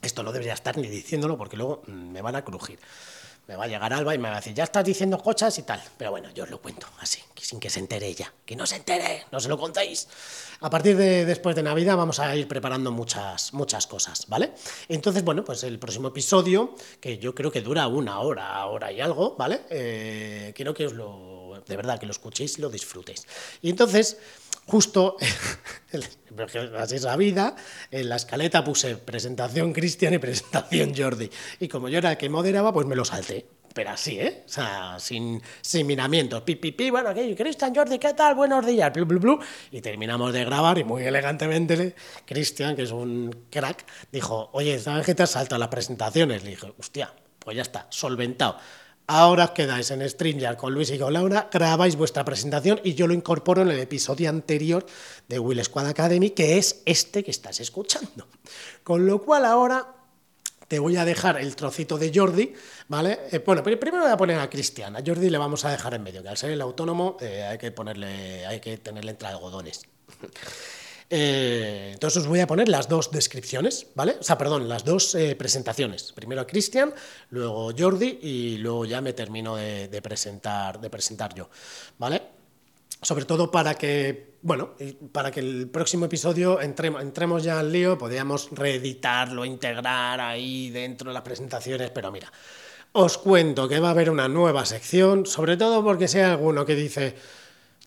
Esto 0.00 0.22
no 0.22 0.32
debería 0.32 0.54
estar 0.54 0.76
ni 0.76 0.88
diciéndolo 0.88 1.36
porque 1.36 1.56
luego 1.56 1.82
mm, 1.86 2.10
me 2.10 2.22
van 2.22 2.36
a 2.36 2.44
crujir. 2.44 2.78
Me 3.48 3.56
va 3.56 3.64
a 3.64 3.66
llegar 3.66 3.92
Alba 3.92 4.14
y 4.14 4.18
me 4.18 4.28
va 4.28 4.36
a 4.36 4.38
decir, 4.38 4.54
ya 4.54 4.62
estás 4.62 4.84
diciendo 4.84 5.18
cosas 5.18 5.58
y 5.58 5.62
tal. 5.62 5.82
Pero 5.98 6.12
bueno, 6.12 6.30
yo 6.30 6.44
os 6.44 6.50
lo 6.50 6.62
cuento 6.62 6.86
así, 7.00 7.20
sin 7.36 7.58
que 7.58 7.70
se 7.70 7.80
entere 7.80 8.06
ella. 8.06 8.32
Que 8.46 8.54
no 8.54 8.66
se 8.66 8.76
entere, 8.76 9.24
no 9.32 9.40
se 9.40 9.48
lo 9.48 9.58
contéis. 9.58 10.06
A 10.60 10.70
partir 10.70 10.96
de 10.96 11.24
después 11.24 11.56
de 11.56 11.62
Navidad 11.64 11.96
vamos 11.96 12.20
a 12.20 12.34
ir 12.36 12.46
preparando 12.46 12.92
muchas, 12.92 13.52
muchas 13.52 13.88
cosas, 13.88 14.26
¿vale? 14.28 14.52
Entonces, 14.88 15.24
bueno, 15.24 15.44
pues 15.44 15.64
el 15.64 15.80
próximo 15.80 16.08
episodio, 16.08 16.74
que 17.00 17.18
yo 17.18 17.34
creo 17.34 17.50
que 17.50 17.62
dura 17.62 17.88
una 17.88 18.20
hora, 18.20 18.64
hora 18.66 18.92
y 18.92 19.00
algo, 19.00 19.34
¿vale? 19.36 19.62
Eh, 19.70 20.52
quiero 20.54 20.72
que 20.72 20.86
os 20.86 20.92
lo, 20.92 21.41
de 21.66 21.76
verdad, 21.76 21.98
que 21.98 22.06
lo 22.06 22.12
escuchéis 22.12 22.58
y 22.58 22.62
lo 22.62 22.70
disfrutéis. 22.70 23.26
Y 23.60 23.70
entonces, 23.70 24.18
justo, 24.66 25.16
así 26.78 26.96
es 26.96 27.02
la 27.02 27.16
vida, 27.16 27.56
en 27.90 28.08
la 28.08 28.16
escaleta 28.16 28.64
puse 28.64 28.96
presentación 28.96 29.72
Cristian 29.72 30.14
y 30.14 30.18
presentación 30.18 30.94
Jordi. 30.96 31.30
Y 31.60 31.68
como 31.68 31.88
yo 31.88 31.98
era 31.98 32.12
el 32.12 32.16
que 32.16 32.28
moderaba, 32.28 32.72
pues 32.72 32.86
me 32.86 32.96
lo 32.96 33.04
salté. 33.04 33.46
Pero 33.74 33.90
así, 33.90 34.20
¿eh? 34.20 34.42
O 34.44 34.48
sea, 34.48 34.96
sin, 34.98 35.40
sin 35.62 35.86
miramientos. 35.86 36.42
Pi, 36.42 36.56
pi, 36.56 36.72
pi, 36.72 36.90
bueno, 36.90 37.14
¿qué? 37.14 37.34
Cristian, 37.34 37.74
Jordi, 37.74 37.98
¿qué 37.98 38.12
tal? 38.12 38.34
Buenos 38.34 38.66
días. 38.66 38.92
Blu, 38.92 39.06
blu, 39.06 39.18
blu. 39.18 39.40
Y 39.70 39.80
terminamos 39.80 40.32
de 40.32 40.44
grabar 40.44 40.78
y 40.78 40.84
muy 40.84 41.04
elegantemente 41.04 41.94
Cristian, 42.26 42.76
que 42.76 42.82
es 42.82 42.90
un 42.90 43.46
crack, 43.50 43.86
dijo, 44.10 44.50
oye, 44.52 44.78
¿sabes 44.78 45.06
qué 45.06 45.14
te 45.14 45.22
has 45.22 45.30
saltado 45.30 45.58
las 45.58 45.68
presentaciones? 45.68 46.44
Le 46.44 46.50
dije, 46.50 46.72
hostia, 46.78 47.14
pues 47.38 47.56
ya 47.56 47.62
está, 47.62 47.86
solventado. 47.88 48.58
Ahora 49.06 49.44
os 49.44 49.50
quedáis 49.50 49.90
en 49.90 50.08
StreamYard 50.08 50.56
con 50.56 50.72
Luis 50.72 50.90
y 50.90 50.98
con 50.98 51.12
Laura, 51.12 51.48
grabáis 51.52 51.96
vuestra 51.96 52.24
presentación 52.24 52.80
y 52.84 52.94
yo 52.94 53.06
lo 53.06 53.14
incorporo 53.14 53.62
en 53.62 53.70
el 53.70 53.78
episodio 53.78 54.30
anterior 54.30 54.86
de 55.28 55.38
Will 55.38 55.62
Squad 55.64 55.88
Academy, 55.88 56.30
que 56.30 56.58
es 56.58 56.82
este 56.86 57.24
que 57.24 57.30
estás 57.30 57.60
escuchando. 57.60 58.26
Con 58.84 59.06
lo 59.06 59.20
cual 59.20 59.44
ahora 59.44 59.96
te 60.68 60.78
voy 60.78 60.96
a 60.96 61.04
dejar 61.04 61.38
el 61.38 61.54
trocito 61.56 61.98
de 61.98 62.10
Jordi, 62.14 62.54
¿vale? 62.88 63.20
Eh, 63.30 63.42
bueno, 63.44 63.62
primero 63.62 64.04
voy 64.04 64.12
a 64.12 64.16
poner 64.16 64.38
a 64.38 64.48
Cristian, 64.48 64.96
a 64.96 65.02
Jordi 65.04 65.28
le 65.28 65.36
vamos 65.36 65.64
a 65.66 65.70
dejar 65.70 65.92
en 65.94 66.02
medio, 66.02 66.22
que 66.22 66.30
al 66.30 66.36
ser 66.38 66.50
el 66.50 66.62
autónomo 66.62 67.18
eh, 67.20 67.42
hay 67.42 67.58
que 67.58 67.72
ponerle, 67.72 68.46
hay 68.46 68.60
que 68.60 68.78
tenerle 68.78 69.10
entre 69.10 69.28
algodones. 69.28 69.82
Eh, 71.14 71.90
entonces 71.92 72.22
os 72.22 72.26
voy 72.26 72.40
a 72.40 72.46
poner 72.46 72.70
las 72.70 72.88
dos 72.88 73.10
descripciones, 73.10 73.86
¿vale? 73.94 74.16
O 74.18 74.22
sea, 74.22 74.38
perdón, 74.38 74.66
las 74.66 74.82
dos 74.82 75.14
eh, 75.14 75.36
presentaciones. 75.36 76.10
Primero 76.12 76.40
a 76.40 76.46
Cristian, 76.46 76.94
luego 77.28 77.70
Jordi 77.78 78.18
y 78.22 78.56
luego 78.56 78.86
ya 78.86 79.02
me 79.02 79.12
termino 79.12 79.56
de, 79.56 80.00
presentar, 80.02 80.80
de 80.80 80.88
presentar 80.88 81.34
yo, 81.34 81.50
¿vale? 81.98 82.22
Sobre 83.02 83.26
todo 83.26 83.50
para 83.50 83.74
que, 83.74 84.36
bueno, 84.40 84.70
para 85.12 85.30
que 85.30 85.40
el 85.40 85.68
próximo 85.68 86.06
episodio 86.06 86.62
entremos, 86.62 87.42
ya 87.42 87.58
al 87.58 87.70
lío, 87.70 87.98
podríamos 87.98 88.48
reeditarlo, 88.50 89.44
integrar 89.44 90.18
ahí 90.18 90.70
dentro 90.70 91.10
de 91.10 91.14
las 91.14 91.22
presentaciones, 91.22 91.90
pero 91.90 92.10
mira, 92.10 92.32
os 92.92 93.18
cuento 93.18 93.68
que 93.68 93.80
va 93.80 93.88
a 93.88 93.90
haber 93.90 94.08
una 94.08 94.28
nueva 94.28 94.64
sección, 94.64 95.26
sobre 95.26 95.58
todo 95.58 95.84
porque 95.84 96.06
hay 96.06 96.20
alguno 96.20 96.64
que 96.64 96.74
dice, 96.74 97.16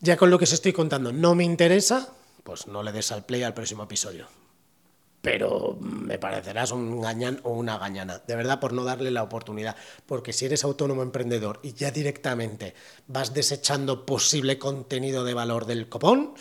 ya 0.00 0.16
con 0.16 0.30
lo 0.30 0.38
que 0.38 0.44
os 0.44 0.52
estoy 0.52 0.72
contando 0.72 1.12
no 1.12 1.34
me 1.34 1.42
interesa, 1.42 2.15
pues 2.46 2.68
no 2.68 2.84
le 2.84 2.92
des 2.92 3.10
al 3.10 3.26
play 3.26 3.42
al 3.42 3.54
próximo 3.54 3.82
episodio. 3.82 4.28
Pero 5.20 5.76
me 5.80 6.16
parecerás 6.16 6.70
un 6.70 7.00
gañán 7.00 7.40
o 7.42 7.50
una 7.50 7.76
gañana, 7.76 8.22
de 8.24 8.36
verdad, 8.36 8.60
por 8.60 8.72
no 8.72 8.84
darle 8.84 9.10
la 9.10 9.24
oportunidad. 9.24 9.74
Porque 10.06 10.32
si 10.32 10.44
eres 10.44 10.62
autónomo 10.62 11.02
emprendedor 11.02 11.58
y 11.64 11.72
ya 11.72 11.90
directamente 11.90 12.74
vas 13.08 13.34
desechando 13.34 14.06
posible 14.06 14.60
contenido 14.60 15.24
de 15.24 15.34
valor 15.34 15.66
del 15.66 15.88
copón, 15.88 16.34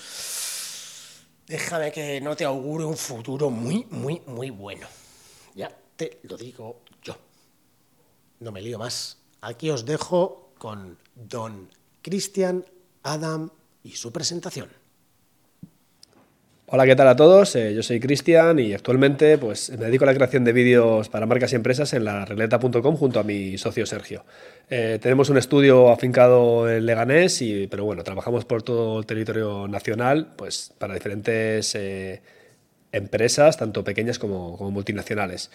déjame 1.47 1.91
que 1.91 2.21
no 2.21 2.35
te 2.35 2.45
augure 2.45 2.85
un 2.85 2.97
futuro 2.97 3.49
muy, 3.49 3.87
muy, 3.89 4.21
muy 4.27 4.51
bueno. 4.51 4.87
Ya 5.55 5.75
te 5.95 6.19
lo 6.21 6.37
digo 6.37 6.81
yo. 7.01 7.17
No 8.41 8.51
me 8.51 8.61
lío 8.61 8.77
más. 8.77 9.17
Aquí 9.41 9.71
os 9.71 9.85
dejo 9.85 10.51
con 10.59 10.99
don 11.15 11.71
Cristian 12.03 12.63
Adam 13.01 13.49
y 13.81 13.93
su 13.93 14.11
presentación. 14.11 14.84
Hola, 16.67 16.87
¿qué 16.87 16.95
tal 16.95 17.07
a 17.07 17.15
todos? 17.15 17.55
Eh, 17.55 17.75
yo 17.75 17.83
soy 17.83 17.99
Cristian 17.99 18.57
y 18.57 18.73
actualmente 18.73 19.37
pues, 19.37 19.69
me 19.69 19.85
dedico 19.85 20.03
a 20.03 20.07
la 20.07 20.15
creación 20.15 20.43
de 20.43 20.51
vídeos 20.51 21.09
para 21.09 21.27
marcas 21.27 21.53
y 21.53 21.55
empresas 21.55 21.93
en 21.93 22.03
la 22.03 22.25
regleta.com 22.25 22.95
junto 22.95 23.19
a 23.19 23.23
mi 23.23 23.55
socio 23.59 23.85
Sergio. 23.85 24.25
Eh, 24.67 24.97
tenemos 24.99 25.29
un 25.29 25.37
estudio 25.37 25.91
afincado 25.91 26.67
en 26.67 26.87
Leganés, 26.87 27.39
pero 27.69 27.85
bueno, 27.85 28.03
trabajamos 28.03 28.45
por 28.45 28.63
todo 28.63 28.97
el 28.97 29.05
territorio 29.05 29.67
nacional 29.67 30.33
pues, 30.35 30.73
para 30.79 30.95
diferentes 30.95 31.75
eh, 31.75 32.23
empresas, 32.91 33.57
tanto 33.57 33.83
pequeñas 33.83 34.17
como, 34.17 34.57
como 34.57 34.71
multinacionales. 34.71 35.51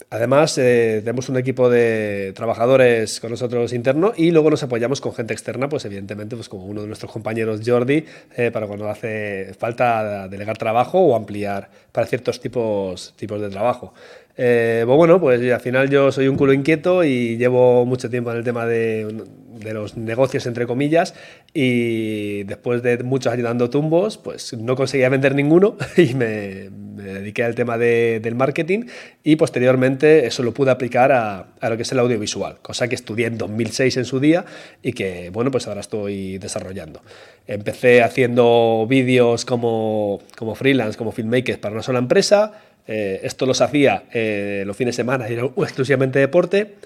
Em, 0.00 0.08
Además, 0.10 0.56
eh, 0.58 1.00
tenemos 1.00 1.28
un 1.28 1.36
equipo 1.36 1.68
de 1.68 2.32
trabajadores 2.34 3.20
con 3.20 3.30
nosotros 3.30 3.72
interno 3.72 4.12
y 4.16 4.30
luego 4.30 4.48
nos 4.50 4.62
apoyamos 4.62 5.00
con 5.00 5.12
gente 5.12 5.34
externa, 5.34 5.68
pues 5.68 5.84
evidentemente, 5.84 6.34
pues 6.34 6.48
como 6.48 6.64
uno 6.64 6.80
de 6.82 6.86
nuestros 6.86 7.12
compañeros 7.12 7.60
Jordi, 7.64 8.04
eh, 8.36 8.50
para 8.50 8.66
cuando 8.66 8.88
hace 8.88 9.54
falta 9.58 10.28
delegar 10.28 10.56
trabajo 10.56 10.98
o 10.98 11.16
ampliar 11.16 11.70
para 11.92 12.06
ciertos 12.06 12.40
tipos, 12.40 13.14
tipos 13.16 13.40
de 13.40 13.50
trabajo. 13.50 13.92
Eh, 14.36 14.84
pues 14.86 14.96
bueno, 14.96 15.20
pues 15.20 15.52
al 15.52 15.60
final 15.60 15.90
yo 15.90 16.10
soy 16.12 16.28
un 16.28 16.36
culo 16.36 16.52
inquieto 16.52 17.04
y 17.04 17.36
llevo 17.36 17.84
mucho 17.84 18.08
tiempo 18.08 18.30
en 18.30 18.38
el 18.38 18.44
tema 18.44 18.66
de, 18.66 19.24
de 19.58 19.74
los 19.74 19.96
negocios, 19.96 20.46
entre 20.46 20.66
comillas, 20.66 21.14
y 21.52 22.44
después 22.44 22.82
de 22.82 23.02
muchos 23.02 23.32
años 23.32 23.44
dando 23.44 23.68
tumbos, 23.68 24.16
pues 24.16 24.54
no 24.54 24.76
conseguía 24.76 25.08
vender 25.08 25.34
ninguno 25.34 25.76
y 25.96 26.14
me, 26.14 26.70
me 27.02 27.12
dediqué 27.14 27.44
al 27.44 27.54
tema 27.54 27.78
de, 27.78 28.20
del 28.20 28.34
marketing 28.34 28.84
y 29.24 29.36
posteriormente 29.36 30.26
eso 30.26 30.42
lo 30.42 30.52
pude 30.52 30.70
aplicar 30.70 31.12
a, 31.12 31.46
lo 31.68 31.76
que 31.76 31.82
es 31.82 31.92
el 31.92 31.98
audiovisual, 31.98 32.58
cosa 32.62 32.88
que 32.88 32.94
estudié 32.94 33.26
en 33.26 33.38
2006 33.38 33.96
en 33.96 34.04
su 34.04 34.20
día 34.20 34.44
y 34.82 34.92
que, 34.92 35.30
bueno, 35.30 35.50
pues 35.50 35.66
ahora 35.66 35.80
estoy 35.80 36.38
desarrollando. 36.38 37.02
Empecé 37.46 38.02
haciendo 38.02 38.86
vídeos 38.88 39.44
como, 39.44 40.20
como 40.36 40.54
freelance, 40.54 40.98
como 40.98 41.12
filmmaker 41.12 41.60
para 41.60 41.74
una 41.74 41.82
sola 41.82 41.98
empresa. 41.98 42.52
Eh, 42.86 43.20
esto 43.22 43.46
los 43.46 43.60
hacía 43.60 44.04
eh, 44.12 44.64
los 44.66 44.76
fines 44.76 44.96
de 44.96 45.02
semana 45.02 45.28
era 45.28 45.44
exclusivamente 45.44 46.18
deporte 46.18 46.76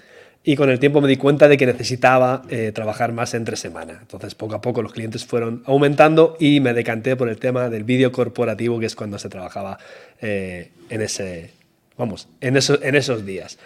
y 0.43 0.55
con 0.55 0.69
el 0.69 0.79
tiempo 0.79 0.99
me 0.99 1.07
di 1.07 1.15
cuenta 1.15 1.47
de 1.47 1.55
que 1.55 1.65
necesitaba 1.65 2.43
eh, 2.49 2.71
trabajar 2.73 3.13
más 3.13 3.33
entre 3.33 3.55
semana. 3.55 3.99
Entonces, 4.01 4.35
poco 4.35 4.55
a 4.55 4.61
poco 4.61 4.81
los 4.81 4.91
clientes 4.91 5.25
fueron 5.25 5.63
aumentando 5.65 6.35
y 6.39 6.59
me 6.59 6.73
decanté 6.73 7.15
por 7.15 7.29
el 7.29 7.37
tema 7.37 7.69
del 7.69 7.85
vídeo 7.85 8.11
corporativo, 8.11 8.79
que 8.79 8.85
es 8.85 8.95
cuando 8.95 9.17
se 9.19 9.29
trabajaba 9.29 9.77
eh, 10.21 10.71
en, 10.89 11.01
ese, 11.01 11.51
vamos, 11.97 12.27
en, 12.41 12.57
eso, 12.57 12.77
en 12.83 12.95
esos 12.95 13.25
días. 13.25 13.57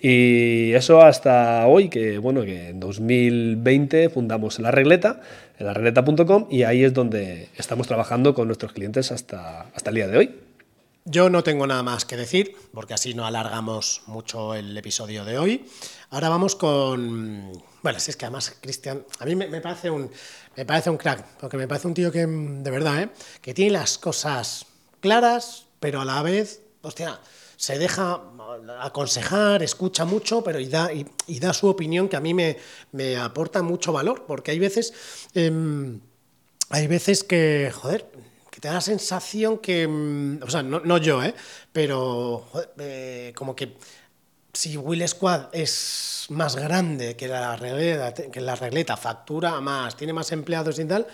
Y 0.00 0.72
eso 0.72 1.02
hasta 1.02 1.66
hoy, 1.66 1.88
que 1.88 2.18
bueno, 2.18 2.42
que 2.42 2.68
en 2.68 2.80
2020 2.80 4.08
fundamos 4.08 4.60
La 4.60 4.70
Regleta, 4.70 5.20
en 5.58 5.66
laregleta.com, 5.66 6.46
y 6.48 6.62
ahí 6.62 6.84
es 6.84 6.94
donde 6.94 7.48
estamos 7.56 7.86
trabajando 7.88 8.34
con 8.34 8.46
nuestros 8.46 8.72
clientes 8.72 9.10
hasta, 9.12 9.62
hasta 9.74 9.90
el 9.90 9.96
día 9.96 10.08
de 10.08 10.16
hoy. 10.16 10.49
Yo 11.06 11.30
no 11.30 11.42
tengo 11.42 11.66
nada 11.66 11.82
más 11.82 12.04
que 12.04 12.16
decir, 12.16 12.54
porque 12.74 12.92
así 12.92 13.14
no 13.14 13.24
alargamos 13.24 14.02
mucho 14.06 14.54
el 14.54 14.76
episodio 14.76 15.24
de 15.24 15.38
hoy. 15.38 15.64
Ahora 16.10 16.28
vamos 16.28 16.56
con. 16.56 17.50
Bueno, 17.82 17.98
si 17.98 18.10
es 18.10 18.16
que 18.16 18.26
además, 18.26 18.54
Cristian, 18.60 19.06
a 19.18 19.24
mí 19.24 19.34
me, 19.34 19.60
parece 19.62 19.88
un, 19.88 20.10
me 20.56 20.66
parece 20.66 20.90
un 20.90 20.98
crack, 20.98 21.24
porque 21.38 21.56
me 21.56 21.66
parece 21.66 21.88
un 21.88 21.94
tío 21.94 22.12
que, 22.12 22.26
de 22.26 22.70
verdad, 22.70 23.02
¿eh? 23.02 23.10
que 23.40 23.54
tiene 23.54 23.72
las 23.72 23.96
cosas 23.96 24.66
claras, 25.00 25.64
pero 25.80 26.02
a 26.02 26.04
la 26.04 26.22
vez, 26.22 26.60
hostia, 26.82 27.18
se 27.56 27.78
deja 27.78 28.20
aconsejar, 28.80 29.62
escucha 29.62 30.04
mucho, 30.04 30.44
pero 30.44 30.60
y 30.60 30.66
da, 30.66 30.90
y, 30.92 31.40
da 31.40 31.54
su 31.54 31.68
opinión 31.68 32.10
que 32.10 32.16
a 32.16 32.20
mí 32.20 32.34
me, 32.34 32.58
me, 32.92 33.16
aporta 33.16 33.62
mucho 33.62 33.92
valor, 33.92 34.26
porque 34.26 34.50
hay 34.50 34.58
veces. 34.58 34.92
Eh, 35.34 35.98
hay 36.72 36.86
veces 36.86 37.24
que, 37.24 37.72
joder, 37.74 38.06
te 38.60 38.68
da 38.68 38.74
la 38.74 38.80
sensación 38.80 39.58
que, 39.58 39.88
mm, 39.88 40.42
o 40.42 40.50
sea, 40.50 40.62
no, 40.62 40.80
no 40.80 40.98
yo, 40.98 41.22
¿eh? 41.22 41.34
pero 41.72 42.46
eh, 42.78 43.32
como 43.34 43.56
que 43.56 43.76
si 44.52 44.76
Will 44.76 45.06
Squad 45.08 45.48
es 45.52 46.26
más 46.30 46.56
grande 46.56 47.16
que 47.16 47.28
la 47.28 47.56
regleta, 47.56 48.14
que 48.14 48.40
la 48.40 48.56
regleta, 48.56 48.96
factura 48.96 49.60
más, 49.60 49.96
tiene 49.96 50.12
más 50.12 50.32
empleados 50.32 50.78
y 50.78 50.84
tal, 50.84 51.06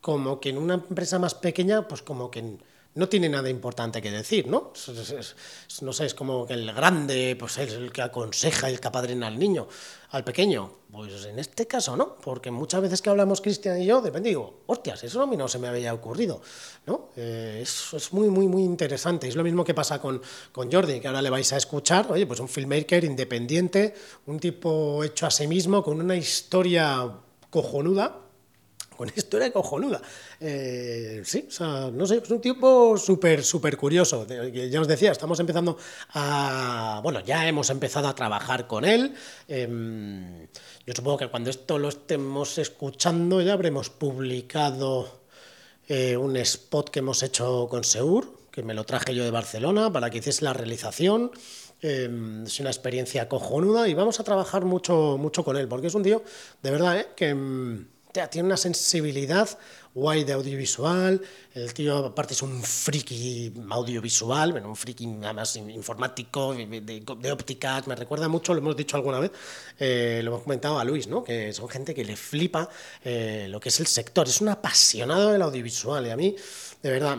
como 0.00 0.40
que 0.40 0.50
en 0.50 0.58
una 0.58 0.74
empresa 0.74 1.18
más 1.18 1.34
pequeña, 1.34 1.86
pues 1.86 2.02
como 2.02 2.30
que 2.30 2.58
no 2.98 3.08
tiene 3.08 3.28
nada 3.28 3.48
importante 3.48 4.02
que 4.02 4.10
decir, 4.10 4.48
¿no? 4.48 4.72
no 5.82 5.92
sé, 5.92 6.04
es 6.04 6.14
como 6.14 6.44
que 6.44 6.54
el 6.54 6.72
grande, 6.72 7.36
pues 7.38 7.56
es 7.58 7.72
el 7.74 7.92
que 7.92 8.02
aconseja, 8.02 8.68
el 8.68 8.80
que 8.80 8.88
apadrina 8.88 9.28
al 9.28 9.38
niño, 9.38 9.68
al 10.10 10.24
pequeño. 10.24 10.72
Pues 10.90 11.26
en 11.26 11.38
este 11.38 11.68
caso 11.68 11.96
no, 11.96 12.16
porque 12.16 12.50
muchas 12.50 12.82
veces 12.82 13.00
que 13.00 13.08
hablamos 13.08 13.40
Cristian 13.40 13.80
y 13.80 13.86
yo, 13.86 14.00
de 14.00 14.08
repente 14.08 14.30
digo, 14.30 14.62
hostias, 14.66 15.04
eso 15.04 15.22
a 15.22 15.28
mí 15.28 15.36
no 15.36 15.46
se 15.46 15.60
me 15.60 15.68
había 15.68 15.94
ocurrido, 15.94 16.42
¿no? 16.86 17.10
Eh, 17.14 17.60
es, 17.62 18.12
muy, 18.12 18.30
muy, 18.30 18.48
muy 18.48 18.64
interesante. 18.64 19.28
Es 19.28 19.36
lo 19.36 19.44
mismo 19.44 19.64
que 19.64 19.74
pasa 19.74 20.00
con, 20.00 20.20
con 20.50 20.72
Jordi, 20.72 20.98
que 20.98 21.06
ahora 21.06 21.22
le 21.22 21.30
vais 21.30 21.52
a 21.52 21.56
escuchar, 21.56 22.10
oye, 22.10 22.26
pues 22.26 22.40
un 22.40 22.48
filmmaker 22.48 23.04
independiente, 23.04 23.94
un 24.26 24.40
tipo 24.40 25.04
hecho 25.04 25.24
a 25.24 25.30
sí 25.30 25.46
mismo, 25.46 25.84
con 25.84 26.00
una 26.00 26.16
historia 26.16 27.12
cojonuda, 27.48 28.27
con 28.98 29.08
historia 29.14 29.52
cojonuda. 29.52 30.02
Eh, 30.40 31.22
sí, 31.24 31.46
o 31.46 31.50
sea, 31.52 31.88
no 31.92 32.04
sé, 32.04 32.16
es 32.16 32.30
un 32.30 32.40
tipo 32.40 32.98
súper, 32.98 33.44
súper 33.44 33.76
curioso. 33.76 34.26
Ya 34.26 34.80
os 34.80 34.88
decía, 34.88 35.12
estamos 35.12 35.38
empezando 35.38 35.78
a. 36.14 37.00
Bueno, 37.04 37.20
ya 37.20 37.46
hemos 37.46 37.70
empezado 37.70 38.08
a 38.08 38.14
trabajar 38.16 38.66
con 38.66 38.84
él. 38.84 39.14
Em, 39.46 40.48
yo 40.84 40.94
supongo 40.94 41.16
que 41.18 41.28
cuando 41.28 41.48
esto 41.48 41.78
lo 41.78 41.90
estemos 41.90 42.58
escuchando 42.58 43.40
ya 43.40 43.52
habremos 43.52 43.88
publicado 43.88 45.22
eh, 45.86 46.16
un 46.16 46.36
spot 46.36 46.90
que 46.90 46.98
hemos 46.98 47.22
hecho 47.22 47.68
con 47.70 47.84
Seur, 47.84 48.26
que 48.50 48.64
me 48.64 48.74
lo 48.74 48.82
traje 48.82 49.14
yo 49.14 49.22
de 49.22 49.30
Barcelona 49.30 49.92
para 49.92 50.10
que 50.10 50.18
hiciese 50.18 50.44
la 50.44 50.54
realización. 50.54 51.30
Em, 51.80 52.42
es 52.42 52.58
una 52.58 52.70
experiencia 52.70 53.28
cojonuda 53.28 53.86
y 53.86 53.94
vamos 53.94 54.18
a 54.18 54.24
trabajar 54.24 54.64
mucho, 54.64 55.16
mucho 55.16 55.44
con 55.44 55.56
él, 55.56 55.68
porque 55.68 55.86
es 55.86 55.94
un 55.94 56.02
tío, 56.02 56.24
de 56.64 56.70
verdad, 56.72 56.98
¿eh? 56.98 57.06
que 57.14 57.32
em, 58.24 58.28
tiene 58.28 58.46
una 58.46 58.56
sensibilidad 58.56 59.48
guay 59.94 60.24
de 60.24 60.32
audiovisual, 60.32 61.20
el 61.54 61.74
tío 61.74 62.06
aparte 62.06 62.34
es 62.34 62.42
un 62.42 62.62
friki 62.62 63.52
audiovisual, 63.70 64.52
bueno, 64.52 64.68
un 64.68 64.76
friki 64.76 65.06
más 65.06 65.56
informático, 65.56 66.54
de, 66.54 67.32
óptica, 67.32 67.82
me 67.86 67.96
recuerda 67.96 68.28
mucho, 68.28 68.54
lo 68.54 68.60
hemos 68.60 68.76
dicho 68.76 68.96
alguna 68.96 69.18
vez, 69.18 69.32
eh, 69.78 70.20
lo 70.22 70.30
hemos 70.30 70.42
comentado 70.44 70.78
a 70.78 70.84
Luis, 70.84 71.08
¿no? 71.08 71.24
que 71.24 71.52
son 71.52 71.68
gente 71.68 71.94
que 71.94 72.04
le 72.04 72.16
flipa 72.16 72.68
eh, 73.04 73.46
lo 73.48 73.58
que 73.58 73.70
es 73.70 73.80
el 73.80 73.86
sector, 73.86 74.28
es 74.28 74.40
un 74.40 74.48
apasionado 74.48 75.32
del 75.32 75.42
audiovisual 75.42 76.06
y 76.06 76.10
a 76.10 76.16
mí, 76.16 76.36
de 76.82 76.90
verdad, 76.90 77.18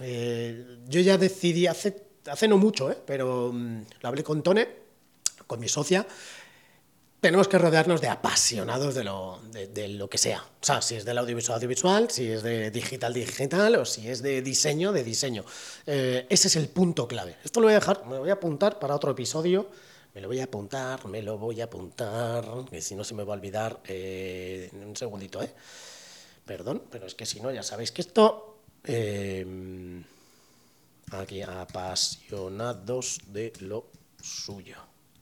eh, 0.00 0.78
yo 0.88 1.00
ya 1.00 1.16
decidí 1.16 1.66
hace, 1.66 1.96
hace 2.26 2.46
no 2.46 2.58
mucho, 2.58 2.94
pero 3.06 3.52
mm, 3.52 3.82
lo 4.00 4.08
hablé 4.08 4.22
con 4.22 4.42
Tone, 4.42 4.68
con 5.46 5.60
mi 5.60 5.68
socia, 5.68 6.06
tenemos 7.22 7.46
que 7.46 7.56
rodearnos 7.56 8.00
de 8.00 8.08
apasionados 8.08 8.96
de 8.96 9.04
lo, 9.04 9.38
de, 9.52 9.88
lo, 9.88 10.10
que 10.10 10.18
sea. 10.18 10.42
O 10.42 10.64
sea, 10.64 10.82
si 10.82 10.96
es 10.96 11.04
del 11.04 11.16
audiovisual, 11.18 11.54
audiovisual, 11.54 12.10
si 12.10 12.26
es 12.26 12.42
de 12.42 12.72
digital, 12.72 13.14
digital, 13.14 13.76
o 13.76 13.84
si 13.84 14.08
es 14.08 14.22
de 14.22 14.42
diseño, 14.42 14.90
de 14.90 15.04
diseño. 15.04 15.44
Eh, 15.86 16.26
ese 16.28 16.48
es 16.48 16.56
el 16.56 16.68
punto 16.68 17.06
clave. 17.06 17.36
Esto 17.44 17.60
lo 17.60 17.66
voy 17.66 17.74
a 17.74 17.78
dejar, 17.78 18.04
me 18.06 18.16
lo 18.16 18.20
voy 18.22 18.30
a 18.30 18.32
apuntar 18.32 18.80
para 18.80 18.96
otro 18.96 19.12
episodio. 19.12 19.70
Me 20.14 20.20
lo 20.20 20.26
voy 20.26 20.40
a 20.40 20.44
apuntar, 20.44 21.06
me 21.06 21.22
lo 21.22 21.38
voy 21.38 21.60
a 21.60 21.64
apuntar, 21.64 22.44
que 22.68 22.82
si 22.82 22.96
no 22.96 23.04
se 23.04 23.14
me 23.14 23.22
va 23.22 23.34
a 23.34 23.36
olvidar 23.36 23.80
eh, 23.84 24.68
un 24.72 24.96
segundito, 24.96 25.40
¿eh? 25.40 25.54
Perdón, 26.44 26.82
pero 26.90 27.06
es 27.06 27.14
que 27.14 27.24
si 27.24 27.40
no, 27.40 27.52
ya 27.52 27.62
sabéis 27.62 27.92
que 27.92 28.02
esto... 28.02 28.58
Eh, 28.84 30.02
aquí, 31.12 31.40
apasionados 31.40 33.20
de 33.28 33.52
lo 33.60 33.86
suyo. 34.20 34.76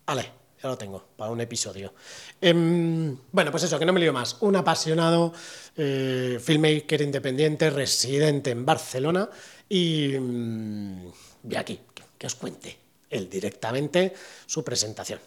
Vale. 0.06 0.39
Ya 0.62 0.68
lo 0.68 0.76
tengo, 0.76 1.06
para 1.16 1.30
un 1.30 1.40
episodio. 1.40 1.94
Em, 2.40 3.16
bueno, 3.32 3.50
pues 3.50 3.62
eso, 3.62 3.78
que 3.78 3.86
no 3.86 3.94
me 3.94 4.00
lío 4.00 4.12
más. 4.12 4.36
Un 4.40 4.56
apasionado 4.56 5.32
eh, 5.76 6.38
filmmaker 6.42 7.00
independiente, 7.00 7.70
residente 7.70 8.50
en 8.50 8.66
Barcelona 8.66 9.30
y 9.68 10.18
mm, 10.18 11.12
de 11.44 11.58
aquí, 11.58 11.80
que 12.18 12.26
os 12.26 12.34
cuente 12.34 12.78
él 13.08 13.30
directamente 13.30 14.14
su 14.46 14.62
presentación. 14.62 15.20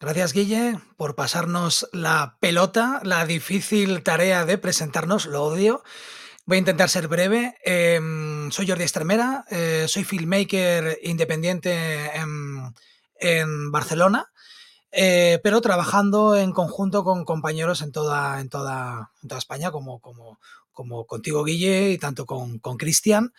Gracias, 0.00 0.32
Guille, 0.32 0.80
por 0.96 1.14
pasarnos 1.14 1.88
la 1.92 2.36
pelota, 2.40 3.00
la 3.04 3.24
difícil 3.24 4.02
tarea 4.02 4.44
de 4.44 4.58
presentarnos, 4.58 5.26
lo 5.26 5.44
odio. 5.44 5.84
Voy 6.44 6.56
a 6.56 6.58
intentar 6.58 6.88
ser 6.88 7.06
breve. 7.06 7.56
Em, 7.64 8.50
soy 8.50 8.66
Jordi 8.66 8.82
Estremera, 8.82 9.44
eh, 9.48 9.84
soy 9.86 10.02
filmmaker 10.02 10.98
independiente 11.04 12.16
en 12.16 12.74
en 13.22 13.70
Barcelona, 13.70 14.30
eh, 14.90 15.40
pero 15.42 15.60
trabajando 15.60 16.36
en 16.36 16.52
conjunto 16.52 17.04
con 17.04 17.24
compañeros 17.24 17.80
en 17.80 17.92
toda, 17.92 18.40
en 18.40 18.48
toda, 18.48 19.12
toda 19.26 19.38
España, 19.38 19.70
como, 19.70 20.00
como, 20.00 20.38
como 20.72 21.06
contigo, 21.06 21.44
Guille, 21.44 21.90
y 21.92 21.98
tanto 21.98 22.26
con 22.26 22.58
Cristian. 22.76 23.32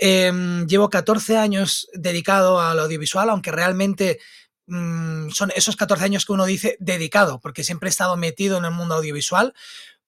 Em, 0.00 0.66
llevo 0.66 0.90
14 0.90 1.36
años 1.36 1.88
dedicado 1.92 2.60
al 2.60 2.78
audiovisual, 2.78 3.30
aunque 3.30 3.52
realmente 3.52 4.20
mm, 4.66 5.30
son 5.30 5.52
esos 5.56 5.76
14 5.76 6.04
años 6.04 6.24
que 6.24 6.32
uno 6.32 6.46
dice 6.46 6.76
dedicado, 6.80 7.40
porque 7.40 7.64
siempre 7.64 7.88
he 7.88 7.90
estado 7.90 8.16
metido 8.16 8.58
en 8.58 8.64
el 8.64 8.70
mundo 8.72 8.94
audiovisual, 8.96 9.54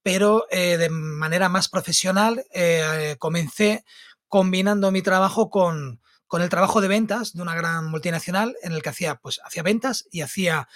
pero 0.03 0.47
eh, 0.51 0.77
de 0.77 0.91
manera 0.91 1.49
más 1.49 1.69
profesional 1.69 2.45
eh, 2.53 3.17
comencé 3.19 3.85
combinando 4.29 4.91
mi 4.93 5.03
trabajo 5.03 5.51
con, 5.51 6.01
con 6.31 6.43
el 6.43 6.49
trabajo 6.49 6.81
de 6.81 6.87
ventas 6.87 7.33
de 7.33 7.43
una 7.43 7.57
gran 7.57 7.90
multinacional 7.90 8.57
en 8.62 8.71
el 8.71 8.83
que 8.83 8.90
hacía, 8.90 9.16
pues, 9.16 9.40
hacía 9.45 9.64
ventas 9.64 10.07
y 10.12 10.21
hacía 10.21 10.69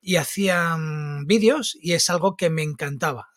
y 0.00 0.16
hacía 0.16 0.76
mm, 0.78 1.26
vídeos 1.26 1.76
y 1.78 1.92
es 1.92 2.08
algo 2.08 2.36
que 2.36 2.48
me 2.48 2.62
encantaba, 2.62 3.28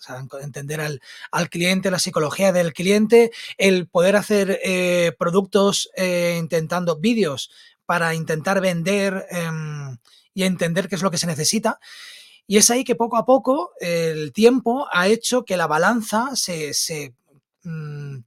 entender 0.42 0.80
al, 0.80 1.50
cliente, 1.50 1.92
la 1.92 2.00
psicología 2.00 2.54
del 2.54 2.72
cliente, 2.72 3.32
el 3.58 3.88
poder 3.88 4.16
hacer 4.16 4.62
eh, 4.64 5.12
productos 5.20 5.90
eh, 5.98 6.38
intentando 6.40 7.00
vídeos 7.00 7.52
para 7.86 8.16
intentar 8.16 8.62
vender 8.62 9.26
em, 9.30 9.98
y 10.34 10.44
entender 10.44 10.88
qué 10.88 10.96
es 10.96 11.02
lo 11.02 11.12
que 11.12 11.18
se 11.18 11.28
necesita. 11.28 11.80
Y 12.48 12.56
es 12.56 12.72
ahí 12.72 12.86
que 12.86 12.96
poco 12.96 13.18
a 13.18 13.26
poco 13.26 13.74
el 13.82 14.32
tiempo 14.32 14.88
ha 14.94 15.10
hecho 15.10 15.44
que 15.44 15.58
la 15.58 15.68
balanza 15.68 16.30
se, 16.36 16.74
se 16.74 17.14
mm, 17.64 18.20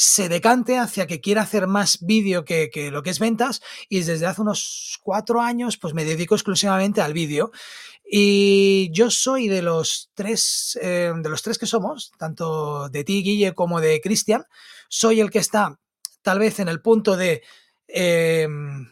se 0.00 0.28
decante 0.28 0.78
hacia 0.78 1.08
que 1.08 1.20
quiera 1.20 1.42
hacer 1.42 1.66
más 1.66 1.98
vídeo 2.02 2.44
que, 2.44 2.70
lo 2.92 3.02
que 3.02 3.10
es 3.10 3.18
ventas 3.18 3.60
y 3.88 4.00
desde 4.00 4.26
hace 4.26 4.42
unos 4.42 5.00
cuatro 5.02 5.40
años 5.40 5.76
pues 5.76 5.92
me 5.92 6.04
dedico 6.04 6.36
exclusivamente 6.36 7.00
al 7.00 7.12
vídeo. 7.12 7.50
Y 8.08 8.92
yo 8.92 9.10
soy 9.10 9.48
de 9.48 9.60
los 9.60 10.12
tres 10.14 10.78
eh, 10.80 11.12
de 11.16 11.28
los 11.28 11.42
tres 11.42 11.58
que 11.58 11.66
somos 11.66 12.12
tanto 12.16 12.88
de 12.90 13.02
ti 13.02 13.24
Guille 13.24 13.54
como 13.54 13.80
de 13.80 14.00
Cristian. 14.00 14.44
Soy 14.88 15.18
el 15.18 15.32
que 15.32 15.40
está 15.40 15.80
tal 16.22 16.38
vez 16.38 16.60
en 16.60 16.68
el 16.68 16.80
punto 16.80 17.16
de 17.16 17.42
em, 17.88 18.86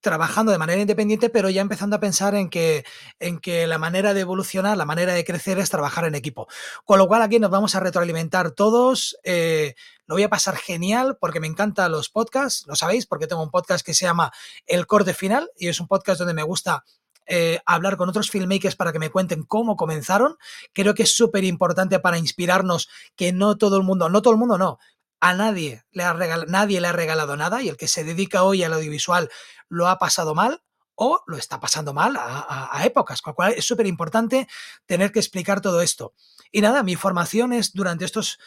trabajando 0.00 0.52
de 0.52 0.58
manera 0.58 0.80
independiente, 0.80 1.30
pero 1.30 1.50
ya 1.50 1.60
empezando 1.60 1.96
a 1.96 2.00
pensar 2.00 2.34
en 2.34 2.48
que, 2.48 2.84
en 3.18 3.38
que 3.38 3.66
la 3.66 3.78
manera 3.78 4.14
de 4.14 4.20
evolucionar, 4.20 4.76
la 4.76 4.84
manera 4.84 5.12
de 5.12 5.24
crecer 5.24 5.58
es 5.58 5.70
trabajar 5.70 6.04
en 6.04 6.14
equipo. 6.14 6.48
Con 6.84 6.98
lo 6.98 7.06
cual 7.06 7.22
aquí 7.22 7.38
nos 7.38 7.50
vamos 7.50 7.74
a 7.74 7.80
retroalimentar 7.80 8.52
todos. 8.52 9.16
Eh, 9.24 9.74
lo 10.06 10.14
voy 10.14 10.22
a 10.22 10.30
pasar 10.30 10.56
genial 10.56 11.18
porque 11.20 11.40
me 11.40 11.46
encantan 11.46 11.92
los 11.92 12.08
podcasts, 12.08 12.66
lo 12.66 12.76
sabéis, 12.76 13.06
porque 13.06 13.26
tengo 13.26 13.42
un 13.42 13.50
podcast 13.50 13.84
que 13.84 13.94
se 13.94 14.06
llama 14.06 14.32
El 14.66 14.86
Corte 14.86 15.14
Final 15.14 15.50
y 15.56 15.68
es 15.68 15.80
un 15.80 15.86
podcast 15.86 16.18
donde 16.18 16.34
me 16.34 16.42
gusta 16.42 16.84
eh, 17.26 17.60
hablar 17.64 17.96
con 17.96 18.08
otros 18.08 18.28
filmmakers 18.28 18.74
para 18.74 18.92
que 18.92 18.98
me 18.98 19.10
cuenten 19.10 19.44
cómo 19.44 19.76
comenzaron. 19.76 20.36
Creo 20.72 20.94
que 20.94 21.04
es 21.04 21.14
súper 21.14 21.44
importante 21.44 22.00
para 22.00 22.18
inspirarnos 22.18 22.88
que 23.14 23.32
no 23.32 23.56
todo 23.56 23.76
el 23.76 23.84
mundo, 23.84 24.08
no 24.08 24.20
todo 24.20 24.32
el 24.32 24.40
mundo 24.40 24.58
no, 24.58 24.78
a 25.20 25.34
nadie 25.34 25.84
le, 25.92 26.02
ha 26.02 26.12
regalado, 26.12 26.50
nadie 26.50 26.80
le 26.80 26.88
ha 26.88 26.92
regalado 26.92 27.36
nada 27.36 27.62
y 27.62 27.68
el 27.68 27.76
que 27.76 27.88
se 27.88 28.04
dedica 28.04 28.42
hoy 28.42 28.62
al 28.62 28.72
audiovisual 28.72 29.30
lo 29.68 29.88
ha 29.88 29.98
pasado 29.98 30.34
mal 30.34 30.62
o 31.02 31.22
lo 31.26 31.38
está 31.38 31.60
pasando 31.60 31.94
mal 31.94 32.14
a, 32.18 32.82
épocas, 32.84 33.22
con 33.22 33.30
lo 33.30 33.34
cual 33.34 33.54
es 33.56 33.64
súper 33.64 33.86
importante 33.86 34.46
tener 34.84 35.12
que 35.12 35.18
explicar 35.18 35.62
todo 35.62 35.80
esto. 35.80 36.12
Y 36.52 36.60
nada, 36.60 36.82
mi 36.82 36.94
formación 36.94 37.54
es 37.54 37.72
durante 37.72 38.04
estos 38.04 38.38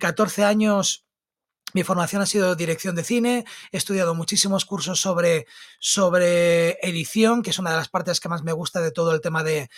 14 0.00 0.40
eh, 0.40 0.44
años 0.46 1.04
mi 1.74 1.82
formación 1.82 2.22
ha 2.22 2.26
sido 2.26 2.56
dirección 2.56 2.94
de 2.94 3.04
cine, 3.04 3.44
he 3.72 3.76
estudiado 3.76 4.14
muchísimos 4.14 4.64
cursos 4.64 5.00
sobre, 5.00 5.46
sobre 5.78 6.78
edición, 6.82 7.42
que 7.42 7.50
es 7.50 7.58
una 7.58 7.70
de 7.70 7.76
las 7.76 7.88
partes 7.88 8.20
que 8.20 8.28
más 8.28 8.42
me 8.42 8.52
gusta 8.52 8.80
de 8.80 8.90
todo 8.90 9.12
el 9.12 9.20
tema 9.20 9.44
de, 9.44 9.68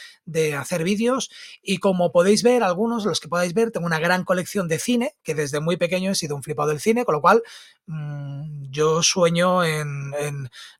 hacer 0.56 0.84
vídeos. 0.84 1.30
Y 1.62 1.78
como 1.78 2.12
podéis 2.12 2.42
ver, 2.42 2.62
algunos, 2.62 3.04
los 3.04 3.20
que 3.20 3.28
podáis 3.28 3.54
ver, 3.54 3.70
tengo 3.70 3.86
una 3.86 3.98
gran 3.98 4.24
colección 4.24 4.68
de 4.68 4.78
cine, 4.78 5.16
que 5.22 5.34
desde 5.34 5.60
muy 5.60 5.76
pequeño 5.76 6.12
he 6.12 6.14
sido 6.14 6.36
un 6.36 6.42
flipado 6.42 6.68
del 6.68 6.80
cine, 6.80 7.04
con 7.04 7.14
lo 7.14 7.20
cual 7.20 7.42
mm, 7.86 8.70
yo 8.70 9.02
sueño 9.02 9.64
en, 9.64 10.12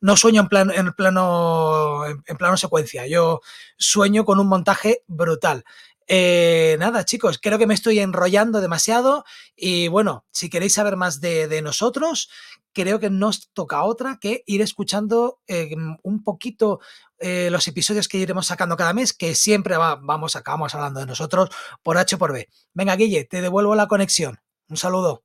no 0.01 0.16
sueño 0.16 0.42
en, 0.42 0.49
plan, 0.49 0.70
en, 0.70 0.92
plano, 0.92 2.07
en 2.07 2.37
plano 2.37 2.57
secuencia, 2.57 3.07
yo 3.07 3.40
sueño 3.77 4.25
con 4.25 4.38
un 4.38 4.49
montaje 4.49 5.03
brutal. 5.09 5.64
Eh, 6.12 6.75
nada, 6.81 7.05
chicos, 7.05 7.38
creo 7.40 7.57
que 7.57 7.68
me 7.68 7.75
estoy 7.75 8.01
enrollando 8.01 8.61
demasiado 8.61 9.25
y 9.55 9.87
bueno, 9.87 10.25
si 10.33 10.51
queréis 10.51 10.75
saber 10.75 10.96
más 10.96 11.20
de, 11.20 11.62
nosotros, 11.62 12.29
creo 12.73 12.99
que 12.99 13.11
nos 13.11 13.53
toca 13.53 13.85
otra 13.85 14.18
que 14.20 14.42
ir 14.46 14.61
escuchando 14.61 15.38
eh, 15.46 15.70
un 16.03 16.25
poquito 16.25 16.81
eh, 17.20 17.49
los 17.53 17.68
episodios 17.68 18.09
que 18.09 18.18
iremos 18.18 18.49
sacando 18.49 18.77
cada 18.77 18.92
mes, 18.92 19.12
que 19.12 19.37
siempre 19.37 19.77
vamos, 19.77 20.35
acabamos 20.35 20.75
hablando 20.75 20.99
de 20.99 21.07
nosotros 21.07 21.49
por 21.81 21.96
H 21.96 22.18
por 22.18 22.33
B. 22.33 22.49
Venga, 22.75 22.96
Guille, 22.96 23.25
te 23.27 23.40
devuelvo 23.40 23.77
la 23.77 23.87
conexión. 23.87 24.40
Un 24.68 24.79
saludo. 24.79 25.23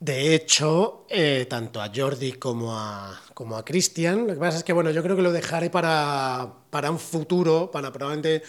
De 0.00 0.34
hecho, 0.34 1.06
tanto 1.48 1.80
a 1.80 1.92
Jordi 1.94 2.32
como 2.32 2.76
a, 2.76 3.16
como 3.32 3.56
a 3.56 3.64
Cristian, 3.64 4.26
lo 4.26 4.34
que 4.34 4.40
pasa 4.40 4.58
es 4.58 4.64
que 4.64 4.72
bueno, 4.72 4.90
yo 4.90 5.04
creo 5.04 5.14
que 5.14 5.22
lo 5.22 5.30
dejaré 5.30 5.70
para, 5.70 6.52
para 6.70 6.90
un 6.90 6.98
futuro, 6.98 7.70
para 7.70 7.92
probablemente 7.92 8.42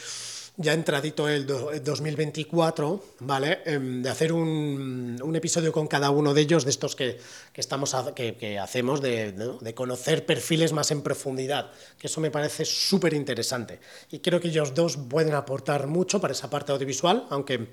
ya 0.57 0.73
entradito 0.73 1.27
el, 1.27 1.47
el 1.73 1.83
2024, 1.83 3.03
¿vale? 3.19 3.59
Em, 3.65 4.03
de 4.03 4.09
hacer 4.09 4.33
un, 4.33 5.19
un, 5.21 5.35
episodio 5.35 5.71
con 5.71 5.87
cada 5.87 6.11
uno 6.11 6.33
de 6.33 6.41
ellos, 6.41 6.63
de 6.63 6.69
estos 6.69 6.95
que, 6.95 7.19
que 7.51 7.61
estamos 7.61 7.95
que, 8.15 8.35
que, 8.35 8.59
hacemos, 8.59 9.01
de, 9.01 9.31
de, 9.31 9.73
conocer 9.73 10.25
perfiles 10.25 10.73
más 10.73 10.91
en 10.91 11.01
profundidad, 11.01 11.71
que 11.97 12.07
eso 12.07 12.21
me 12.21 12.29
parece 12.29 12.65
súper 12.65 13.13
interesante. 13.13 13.79
Y 14.11 14.19
creo 14.19 14.39
que 14.39 14.49
ellos 14.49 14.73
dos 14.73 14.97
pueden 14.97 15.33
aportar 15.33 15.87
mucho 15.87 16.21
para 16.21 16.33
esa 16.33 16.49
parte 16.49 16.71
audiovisual, 16.71 17.25
aunque 17.29 17.67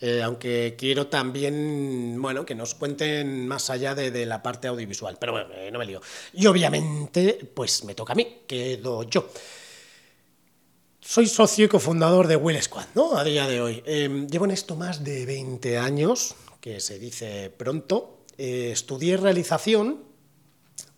eh, 0.00 0.22
aunque 0.22 0.74
quiero 0.76 1.06
también, 1.06 2.20
bueno, 2.20 2.44
que 2.44 2.54
nos 2.54 2.74
cuenten 2.74 3.46
más 3.46 3.70
allá 3.70 3.94
de, 3.94 4.26
la 4.26 4.42
parte 4.42 4.68
audiovisual. 4.68 5.16
Pero 5.20 5.32
bueno, 5.32 5.48
eh, 5.54 5.70
no 5.70 5.78
me 5.78 5.86
lío. 5.86 6.00
Y 6.32 6.46
obviamente, 6.46 7.38
pues 7.54 7.84
me 7.84 7.94
toca 7.94 8.12
a 8.12 8.16
mí, 8.16 8.40
quedo 8.46 9.04
yo. 9.04 9.28
Soy 11.06 11.26
socio 11.26 11.66
y 11.66 11.68
cofundador 11.68 12.28
de 12.28 12.36
Will 12.36 12.60
Squad, 12.62 12.86
¿no? 12.94 13.18
A 13.18 13.24
día 13.24 13.46
de 13.46 13.60
hoy. 13.60 13.82
Em, 13.84 14.26
llevo 14.26 14.46
en 14.46 14.52
esto 14.52 14.74
más 14.74 15.04
de 15.04 15.26
20 15.26 15.76
años, 15.76 16.34
que 16.62 16.80
se 16.80 16.98
dice 16.98 17.50
pronto. 17.50 18.20
Eh, 18.38 18.70
estudié 18.72 19.18
realización 19.18 20.02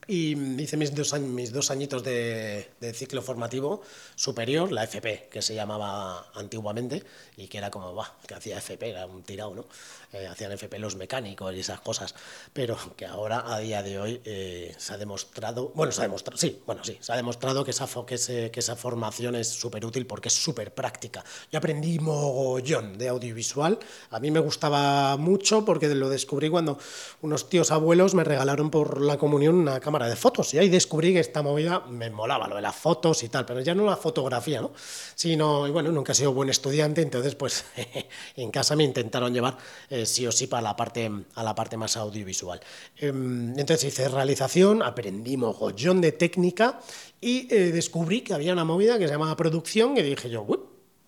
y 0.08 0.62
hice 0.62 0.76
mis 0.76 0.94
dos, 0.94 1.18
mis 1.20 1.52
dos 1.52 1.70
añitos 1.70 2.04
de, 2.04 2.68
ciclo 2.94 3.22
formativo 3.22 3.82
superior, 4.14 4.70
la 4.70 4.84
FP, 4.84 5.28
que 5.30 5.42
se 5.42 5.54
llamaba 5.54 6.30
antiguamente, 6.34 7.02
y 7.36 7.48
que 7.48 7.58
era 7.58 7.70
como, 7.70 7.94
va, 7.94 8.14
que 8.26 8.34
hacía 8.34 8.58
FP, 8.58 8.90
era 8.90 9.06
un 9.06 9.22
tirado, 9.22 9.54
¿no? 9.54 9.64
Eh, 10.12 10.26
hacían 10.28 10.52
FP 10.52 10.78
los 10.78 10.94
mecánicos 10.94 11.52
y 11.54 11.60
esas 11.60 11.80
cosas, 11.80 12.14
pero 12.52 12.78
que 12.96 13.06
ahora, 13.06 13.52
a 13.52 13.58
día 13.58 13.82
de 13.82 13.98
hoy, 13.98 14.20
eh, 14.24 14.74
se 14.78 14.94
ha 14.94 14.98
demostrado, 14.98 15.72
bueno, 15.74 15.90
se 15.90 16.00
ha 16.00 16.04
demostrado, 16.04 16.38
sí, 16.38 16.62
bueno, 16.64 16.84
sí, 16.84 16.96
se 17.00 17.12
ha 17.12 17.16
demostrado 17.16 17.64
que 17.64 17.72
esa, 17.72 17.88
que, 18.06 18.50
que 18.50 18.60
esa 18.60 18.76
formación 18.76 19.34
es 19.34 19.48
súper 19.48 19.84
útil 19.84 20.06
porque 20.06 20.28
es 20.28 20.34
súper 20.34 20.72
práctica. 20.72 21.24
Yo 21.50 21.58
aprendí 21.58 21.98
mogollón 21.98 22.96
de 22.96 23.08
audiovisual, 23.08 23.78
a 24.10 24.20
mí 24.20 24.30
me 24.30 24.40
gustaba 24.40 25.16
mucho 25.16 25.64
porque 25.64 25.88
lo 25.88 26.08
descubrí 26.08 26.48
cuando 26.48 26.78
unos 27.22 27.48
tíos 27.48 27.72
abuelos 27.72 28.14
me 28.14 28.22
regalaron 28.22 28.70
por 28.70 29.00
la 29.00 29.18
comunión 29.18 29.56
una 29.56 29.80
cámara 29.80 29.95
de 30.04 30.16
fotos. 30.16 30.52
Y 30.54 30.58
ahí 30.58 30.68
descubrí 30.68 31.12
que 31.12 31.20
esta 31.20 31.42
movida 31.42 31.80
me 31.88 32.10
molaba, 32.10 32.46
lo 32.48 32.56
de 32.56 32.62
las 32.62 32.76
fotos 32.76 33.22
y 33.22 33.28
tal, 33.28 33.46
pero 33.46 33.60
ya 33.60 33.74
no 33.74 33.84
la 33.84 33.96
fotografía, 33.96 34.60
¿no? 34.60 34.72
Sino, 35.14 35.66
y 35.66 35.70
bueno, 35.70 35.90
nunca 35.90 36.12
he 36.12 36.14
sido 36.14 36.32
buen 36.32 36.50
estudiante, 36.50 37.02
entonces 37.02 37.34
pues 37.34 37.64
en 38.36 38.50
casa 38.50 38.76
me 38.76 38.84
intentaron 38.84 39.32
llevar 39.32 39.56
eh, 39.88 40.04
sí 40.06 40.26
o 40.26 40.32
sí 40.32 40.46
para 40.46 40.62
la 40.62 40.76
parte, 40.76 41.10
a 41.34 41.42
la 41.42 41.54
parte 41.54 41.76
más 41.76 41.96
audiovisual. 41.96 42.60
Em, 42.96 43.58
entonces 43.58 43.84
hice 43.84 44.08
realización, 44.08 44.82
aprendí 44.82 45.36
mogollón 45.36 46.00
de 46.00 46.12
técnica 46.12 46.80
y 47.20 47.52
eh, 47.54 47.72
descubrí 47.72 48.20
que 48.20 48.34
había 48.34 48.52
una 48.52 48.64
movida 48.64 48.98
que 48.98 49.06
se 49.06 49.12
llamaba 49.12 49.36
producción 49.36 49.96
y 49.96 50.02
dije 50.02 50.28
yo, 50.28 50.44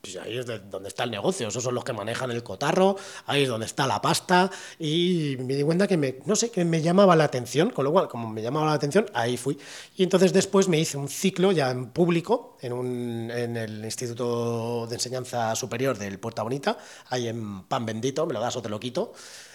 pues 0.01 0.17
ahí 0.17 0.39
es 0.39 0.47
donde 0.47 0.89
está 0.89 1.05
el 1.05 1.11
negocio, 1.11 1.49
esos 1.49 1.63
son 1.63 1.75
los 1.75 1.85
que 1.85 1.93
manejan 1.93 2.31
el 2.31 2.43
cotarro, 2.43 2.97
ahí 3.27 3.43
es 3.43 3.49
donde 3.49 3.67
está 3.67 3.87
la 3.87 4.01
pasta 4.01 4.51
y 4.79 5.37
me 5.41 5.55
di 5.55 5.63
cuenta 5.63 5.87
que 5.87 5.97
me, 5.97 6.19
no 6.25 6.37
sé, 6.37 6.51
que 6.51 6.65
me 6.65 6.81
llamaba 6.83 7.17
la 7.17 7.25
atención, 7.25 7.71
con 7.71 7.85
lo 7.85 7.93
cual, 7.93 8.09
como 8.09 8.29
me 8.29 8.41
llamaba 8.41 8.67
la 8.67 8.75
atención, 8.75 9.07
ahí 9.13 9.37
fui. 9.37 9.59
Y 9.97 10.05
entonces 10.05 10.33
después 10.33 10.69
me 10.69 10.79
hice 10.79 10.97
un 10.97 11.09
ciclo 11.09 11.53
ya 11.53 11.71
en 11.71 11.91
público, 11.91 12.57
en, 12.61 12.73
un, 12.73 13.31
en 13.31 13.57
el 13.57 13.85
Instituto 13.85 14.87
de 14.87 14.95
Enseñanza 14.95 15.55
Superior 15.57 15.99
del 15.99 16.19
Puerta 16.19 16.43
Bonita, 16.43 16.79
ahí 17.09 17.29
en 17.29 17.65
Pan 17.65 17.85
Bendito, 17.85 18.27
me 18.27 18.35
lo 18.35 18.41
das 18.41 18.57
o 18.57 18.63
te 18.63 18.69
lo 18.69 18.79
quito. 18.79 19.13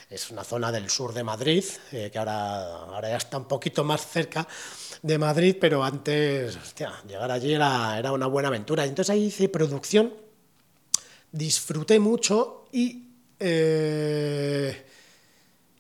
Es 0.10 0.30
una 0.30 0.44
zona 0.44 0.72
del 0.72 0.90
sur 0.92 1.14
de 1.14 1.24
Madrid, 1.24 1.64
eh, 1.92 2.12
que 2.12 2.20
ahora, 2.20 2.76
ahora 2.84 3.10
ya 3.10 3.18
está 3.18 3.38
un 3.38 3.46
poquito 3.46 3.84
más 3.84 4.06
cerca 4.06 4.48
de 5.02 5.18
Madrid, 5.18 5.56
pero 5.60 5.84
antes, 5.84 6.56
hostia, 6.56 6.94
llegar 7.08 7.32
allí 7.32 7.54
era, 7.54 7.98
era 7.98 8.12
una 8.12 8.28
buena 8.28 8.50
aventura. 8.50 8.86
Entonces 8.86 9.10
ahí 9.10 9.26
hice 9.26 9.50
producción 9.50 10.14
disfruté 11.34 12.00
mucho 12.00 12.66
y, 12.72 13.10
eh, 13.40 14.86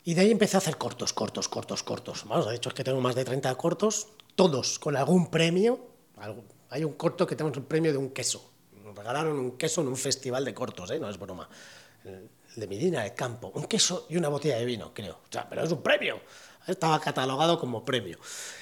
y 0.04 0.14
de 0.14 0.22
ahí 0.22 0.32
empecé 0.32 0.58
a 0.58 0.60
hacer 0.60 0.78
cortos, 0.78 1.14
cortos, 1.14 1.48
cortos, 1.48 1.84
cortos. 1.84 2.26
Vamos, 2.28 2.50
de 2.50 2.56
hecho 2.56 2.70
es 2.70 2.76
que 2.76 2.84
tengo 2.84 3.00
más 3.00 3.16
de 3.16 3.24
30 3.24 3.56
cortos, 3.56 4.08
todos 4.36 4.80
con 4.80 4.98
algún 4.98 5.32
premio. 5.32 5.80
Hay 6.70 6.84
un 6.84 6.94
corto 6.94 7.26
que 7.26 7.36
tenemos 7.36 7.58
un 7.58 7.66
premio 7.66 7.92
de 7.92 7.98
un 7.98 8.10
queso. 8.10 8.52
Nos 8.84 8.96
regalaron 8.96 9.40
un 9.40 9.58
queso 9.58 9.82
en 9.82 9.88
un 9.88 9.96
festival 9.96 10.44
de 10.44 10.54
cortos, 10.54 10.92
¿eh? 10.92 11.00
no 11.00 11.10
es 11.10 11.18
broma. 11.18 11.48
De 12.56 12.68
Medina 12.68 13.04
del 13.04 13.14
Campo. 13.14 13.52
Un 13.56 13.66
queso 13.66 14.06
y 14.10 14.18
una 14.18 14.30
botella 14.30 14.58
de 14.58 14.66
vino, 14.66 14.94
creo. 14.94 15.14
O 15.14 15.32
sea, 15.32 15.50
pero 15.50 15.64
es 15.64 15.72
un 15.72 15.82
premio 15.82 16.20
estaba 16.68 17.00
catalogado 17.00 17.60
como 17.60 17.84
premio. 17.84 18.18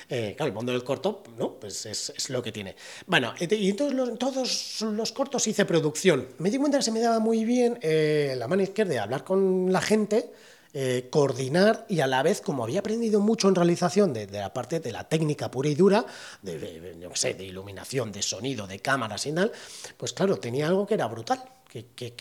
Eh, 0.09 0.33
claro, 0.35 0.47
el 0.49 0.53
mundo 0.53 0.71
del 0.71 0.83
corto, 0.83 1.23
¿no? 1.37 1.53
Pues 1.53 1.85
es, 1.85 2.29
lo 2.29 2.41
que 2.41 2.51
tiene. 2.51 2.75
Bueno, 3.05 3.33
y 3.39 3.73
los, 3.73 4.17
todos 4.17 4.81
los 4.81 5.11
cortos 5.11 5.47
hice 5.47 5.65
producción. 5.65 6.27
Me 6.39 6.49
di 6.49 6.57
cuenta 6.57 6.77
que 6.77 6.83
se 6.83 6.91
me 6.91 6.99
daba 6.99 7.19
muy 7.19 7.45
bien 7.45 7.77
eh, 7.81 8.35
la 8.37 8.47
mano 8.47 8.63
izquierda 8.63 8.93
de 8.93 8.99
hablar 8.99 9.23
con 9.23 9.71
la 9.71 9.81
gente, 9.81 10.31
eh, 10.73 11.07
coordinar 11.09 11.85
y 11.89 11.99
a 11.99 12.07
la 12.07 12.23
vez, 12.23 12.41
como 12.41 12.63
había 12.63 12.79
aprendido 12.79 13.19
mucho 13.19 13.47
en 13.47 13.55
realización 13.55 14.13
de, 14.13 14.27
la 14.27 14.53
parte 14.53 14.79
de 14.79 14.91
la 14.91 15.07
técnica 15.07 15.51
pura 15.51 15.69
y 15.69 15.75
dura, 15.75 16.05
de, 16.41 16.57
de, 16.57 17.09
sé, 17.13 17.33
de 17.33 17.45
iluminación, 17.45 18.11
de 18.11 18.21
sonido, 18.21 18.67
de 18.67 18.79
cámaras 18.79 19.25
y 19.25 19.33
tal, 19.33 19.51
pues 19.97 20.13
claro, 20.13 20.37
tenía 20.37 20.67
algo 20.67 20.87
que 20.87 20.95
era 20.95 21.07
brutal, 21.07 21.43
que 21.67 22.13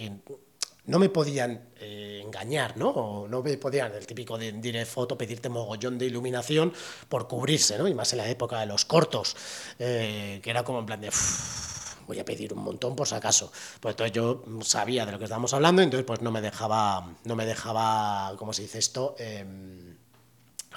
no 0.91 0.99
me 0.99 1.09
podían 1.09 1.71
eh, 1.77 2.21
engañar, 2.25 2.77
¿no? 2.77 2.89
O 2.91 3.29
no 3.29 3.45
me 3.45 3.57
podían, 3.57 3.95
el 3.95 4.07
típico 4.09 4.37
de 4.37 4.51
direct 4.51 4.91
foto, 4.91 5.17
pedirte 5.17 5.49
mogollón 5.49 5.99
de 5.99 6.07
iluminación 6.07 6.73
por 7.09 7.29
cubrirse, 7.29 7.79
¿no? 7.79 7.87
Y 7.87 7.95
más 7.95 8.13
en 8.13 8.19
la 8.19 8.29
época 8.29 8.59
de 8.59 8.67
los 8.67 8.85
cortos, 8.85 9.37
eh, 9.79 10.41
que 10.43 10.51
era 10.51 10.65
como 10.65 10.81
en 10.81 10.87
plan 10.87 11.01
de... 11.01 11.11
voy 12.09 12.19
a 12.19 12.25
pedir 12.25 12.53
un 12.53 12.65
montón 12.65 12.97
por 12.97 13.07
si 13.07 13.15
acaso. 13.15 13.53
Pues 13.79 13.93
entonces 13.93 14.13
yo 14.13 14.43
sabía 14.63 15.07
de 15.07 15.13
lo 15.13 15.19
que 15.19 15.25
estábamos 15.25 15.55
hablando, 15.55 15.81
entonces 15.81 16.05
pues 16.05 16.23
no 16.23 16.33
me 16.33 16.41
dejaba, 16.41 17.15
no 17.23 17.37
me 17.37 17.47
dejaba, 17.47 18.35
¿cómo 18.37 18.53
se 18.53 18.63
dice 18.63 18.81
esto? 18.81 19.15
Em, 19.17 19.97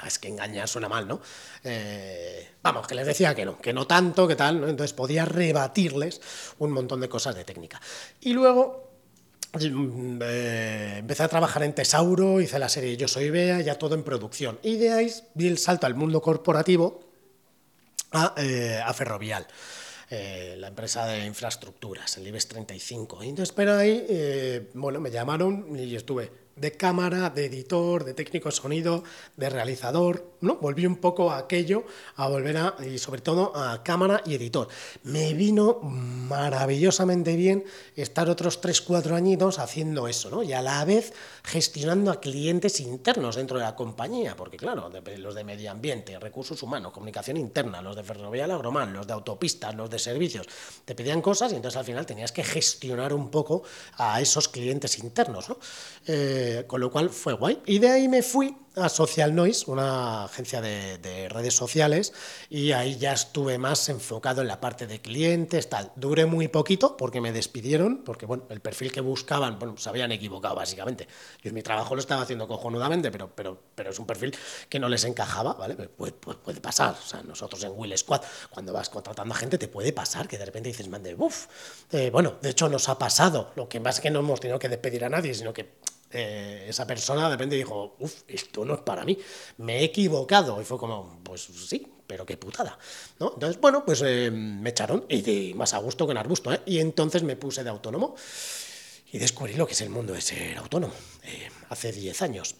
es 0.05 0.19
que 0.19 0.27
engañar 0.27 0.67
suena 0.67 0.89
mal, 0.89 1.07
¿no? 1.07 1.21
Eh, 1.63 2.51
vamos, 2.61 2.85
que 2.85 2.93
les 2.93 3.07
decía 3.07 3.33
que 3.33 3.45
no, 3.45 3.57
que 3.57 3.73
no 3.73 3.87
tanto, 3.87 4.27
que 4.27 4.35
tal, 4.35 4.61
¿no? 4.61 4.67
Entonces 4.67 4.93
podía 4.93 5.25
rebatirles 5.25 6.21
un 6.59 6.71
montón 6.71 7.01
de 7.01 7.09
cosas 7.09 7.33
de 7.33 7.45
técnica. 7.45 7.81
Y 8.21 8.33
luego 8.33 8.92
eh, 9.59 10.95
empecé 10.97 11.23
a 11.23 11.27
trabajar 11.27 11.63
en 11.63 11.73
Tesauro, 11.73 12.41
hice 12.41 12.57
la 12.57 12.69
serie 12.69 12.97
Yo 12.97 13.07
Soy 13.07 13.29
Bea, 13.29 13.61
ya 13.61 13.75
todo 13.75 13.95
en 13.95 14.03
producción. 14.03 14.59
Y 14.63 14.77
de 14.77 14.91
ahí 14.91 15.13
vi 15.35 15.47
el 15.47 15.57
salto 15.57 15.85
al 15.85 15.95
mundo 15.95 16.21
corporativo 16.21 17.01
a, 18.11 18.33
eh, 18.37 18.81
Ferrovial. 18.93 19.45
Eh, 20.09 20.55
la 20.59 20.67
empresa 20.67 21.05
de 21.05 21.25
infraestructuras, 21.25 22.17
el 22.17 22.27
IBEX 22.27 22.47
35. 22.47 23.23
Y 23.23 23.29
entonces, 23.29 23.53
pero 23.55 23.75
ahí, 23.75 24.69
bueno, 24.73 24.99
me 24.99 25.09
llamaron 25.09 25.75
y 25.77 25.95
estuve 25.95 26.31
de 26.55 26.71
cámara, 26.73 27.29
de 27.29 27.45
editor, 27.45 28.03
de 28.03 28.13
técnico 28.13 28.49
de 28.49 28.55
sonido, 28.55 29.03
de 29.37 29.49
realizador, 29.49 30.33
¿no? 30.41 30.57
Volví 30.57 30.85
un 30.85 30.97
poco 30.97 31.31
a 31.31 31.37
aquello, 31.37 31.85
a 32.15 32.27
volver 32.27 32.57
a, 32.57 32.75
y 32.85 32.97
sobre 32.99 33.21
todo 33.21 33.55
a 33.55 33.83
cámara 33.83 34.21
y 34.25 34.35
editor. 34.35 34.67
Me 35.03 35.33
vino 35.33 35.79
maravillosamente 35.81 37.35
bien 37.35 37.63
estar 37.95 38.29
otros 38.29 38.61
3, 38.61 38.81
4 38.81 39.15
añitos 39.15 39.59
haciendo 39.59 40.07
eso, 40.07 40.29
¿no? 40.29 40.43
Y 40.43 40.53
a 40.53 40.61
la 40.61 40.85
vez 40.85 41.13
gestionando 41.43 42.11
a 42.11 42.19
clientes 42.19 42.79
internos 42.79 43.35
dentro 43.35 43.57
de 43.57 43.63
la 43.63 43.75
compañía, 43.75 44.35
porque 44.35 44.57
claro, 44.57 44.91
los 45.17 45.35
de 45.35 45.43
medio 45.43 45.71
ambiente, 45.71 46.19
recursos 46.19 46.61
humanos, 46.61 46.91
comunicación 46.91 47.37
interna, 47.37 47.81
los 47.81 47.95
de 47.95 48.03
Ferrovial 48.03 48.51
Agromán, 48.51 48.93
los 48.93 49.07
de 49.07 49.13
autopistas, 49.13 49.73
los 49.75 49.89
de 49.89 49.99
servicios, 49.99 50.47
te 50.85 50.93
pedían 50.93 51.21
cosas 51.21 51.51
y 51.51 51.55
entonces 51.55 51.77
al 51.77 51.85
final 51.85 52.05
tenías 52.05 52.31
que 52.31 52.43
gestionar 52.43 53.13
un 53.13 53.29
poco 53.29 53.63
a 53.97 54.21
esos 54.21 54.47
clientes 54.49 54.99
internos, 54.99 55.49
¿no? 55.49 55.57
Eh, 56.05 56.42
Con 56.67 56.81
lo 56.81 56.91
cual 56.91 57.09
fue 57.09 57.33
guay. 57.33 57.61
Y 57.65 57.79
de 57.79 57.89
ahí 57.89 58.07
me 58.07 58.21
fui 58.21 58.55
a 58.75 58.89
Social 58.89 59.35
Noise, 59.35 59.69
una 59.69 60.23
agencia 60.25 60.59
de, 60.61 61.29
redes 61.29 61.55
sociales, 61.55 62.13
y 62.49 62.71
ahí 62.71 62.97
ya 62.97 63.13
estuve 63.13 63.57
más 63.57 63.87
enfocado 63.89 64.41
en 64.41 64.47
la 64.47 64.59
parte 64.59 64.87
de 64.87 64.99
clientes, 64.99 65.69
tal. 65.69 65.91
Duré 65.95 66.25
muy 66.25 66.47
poquito 66.47 66.97
porque 66.97 67.21
me 67.21 67.31
despidieron, 67.31 68.03
porque 68.03 68.25
bueno, 68.25 68.45
el 68.49 68.61
perfil 68.61 68.91
que 68.91 69.01
buscaban, 69.01 69.59
bueno, 69.59 69.77
se 69.77 69.89
habían 69.89 70.11
equivocado 70.11 70.55
básicamente. 70.55 71.07
Yo 71.41 71.53
mi 71.53 71.61
trabajo 71.61 71.95
lo 71.95 72.01
estaba 72.01 72.23
haciendo 72.23 72.47
cojonudamente, 72.47 73.11
pero, 73.11 73.33
pero, 73.33 73.59
pero 73.75 73.91
es 73.91 73.99
un 73.99 74.05
perfil 74.05 74.35
que 74.69 74.79
no 74.79 74.89
les 74.89 75.03
encajaba, 75.03 75.53
¿vale? 75.53 75.75
Puede, 75.75 76.13
puede, 76.13 76.59
pasar. 76.59 76.95
O 76.99 77.07
sea, 77.07 77.21
nosotros 77.23 77.63
en 77.63 77.71
Will 77.75 77.97
Squad, 77.97 78.21
cuando 78.49 78.73
vas 78.73 78.89
contratando 78.89 79.33
a 79.33 79.37
gente, 79.37 79.57
te 79.57 79.67
puede 79.67 79.93
pasar 79.93 80.27
que 80.27 80.37
de 80.37 80.45
repente 80.45 80.69
dices, 80.69 80.87
mande, 80.87 81.15
uff. 81.15 81.47
Eh, 81.91 82.09
bueno, 82.09 82.35
de 82.41 82.49
hecho 82.49 82.69
nos 82.69 82.89
ha 82.89 82.97
pasado. 82.97 83.51
Lo 83.55 83.69
que 83.69 83.79
más 83.79 83.95
es 83.95 84.01
que 84.01 84.09
no 84.09 84.19
hemos 84.19 84.39
tenido 84.39 84.59
que 84.59 84.69
despedir 84.69 85.05
a 85.05 85.09
nadie, 85.09 85.33
sino 85.33 85.53
que 85.53 85.73
eh, 86.13 86.65
esa 86.69 86.85
persona 86.85 87.25
de 87.25 87.31
repente 87.31 87.55
dijo, 87.55 87.95
uff, 87.99 88.21
esto 88.27 88.63
no 88.63 88.75
es 88.75 88.81
para 88.81 89.03
mí, 89.03 89.17
me 89.57 89.79
he 89.79 89.83
equivocado. 89.85 90.61
Y 90.61 90.65
fue 90.65 90.77
como, 90.77 91.19
pues 91.23 91.41
sí, 91.41 91.87
pero 92.05 92.25
qué 92.25 92.37
putada. 92.37 92.77
¿no? 93.19 93.31
Entonces, 93.33 93.59
bueno, 93.59 93.83
pues 93.85 94.01
eh, 94.05 94.29
me 94.31 94.69
echaron 94.69 95.05
y 95.09 95.21
de 95.21 95.53
más 95.55 95.73
a 95.73 95.79
gusto 95.79 96.05
que 96.05 96.11
en 96.11 96.17
arbusto. 96.17 96.53
¿eh? 96.53 96.61
Y 96.65 96.79
entonces 96.79 97.23
me 97.23 97.35
puse 97.35 97.63
de 97.63 97.69
autónomo 97.69 98.15
y 99.11 99.17
descubrí 99.17 99.53
lo 99.55 99.65
que 99.65 99.73
es 99.73 99.81
el 99.81 99.89
mundo 99.89 100.13
de 100.13 100.21
ser 100.21 100.57
autónomo 100.57 100.93
hace 101.69 101.91
10 101.91 102.21
años. 102.21 102.55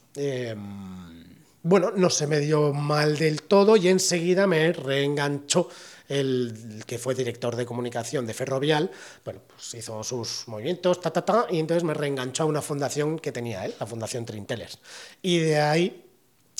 bueno, 1.61 1.91
no 1.95 2.09
se 2.09 2.27
me 2.27 2.39
dio 2.39 2.73
mal 2.73 3.17
del 3.17 3.43
todo 3.43 3.77
y 3.77 3.87
enseguida 3.87 4.47
me 4.47 4.73
reenganchó 4.73 5.69
el 6.07 6.83
que 6.85 6.97
fue 6.97 7.15
director 7.15 7.55
de 7.55 7.65
comunicación 7.65 8.25
de 8.25 8.33
Ferrovial, 8.33 8.91
bueno, 9.23 9.41
pues 9.47 9.73
hizo 9.75 10.03
sus 10.03 10.47
movimientos, 10.47 10.99
ta, 11.01 11.11
ta, 11.11 11.23
ta, 11.23 11.47
y 11.49 11.59
entonces 11.59 11.83
me 11.83 11.93
reenganchó 11.93 12.43
a 12.43 12.45
una 12.45 12.61
fundación 12.61 13.19
que 13.19 13.31
tenía 13.31 13.65
él, 13.65 13.73
la 13.79 13.85
Fundación 13.85 14.25
Trinteles. 14.25 14.79
Y 15.21 15.39
de 15.39 15.59
ahí 15.59 16.03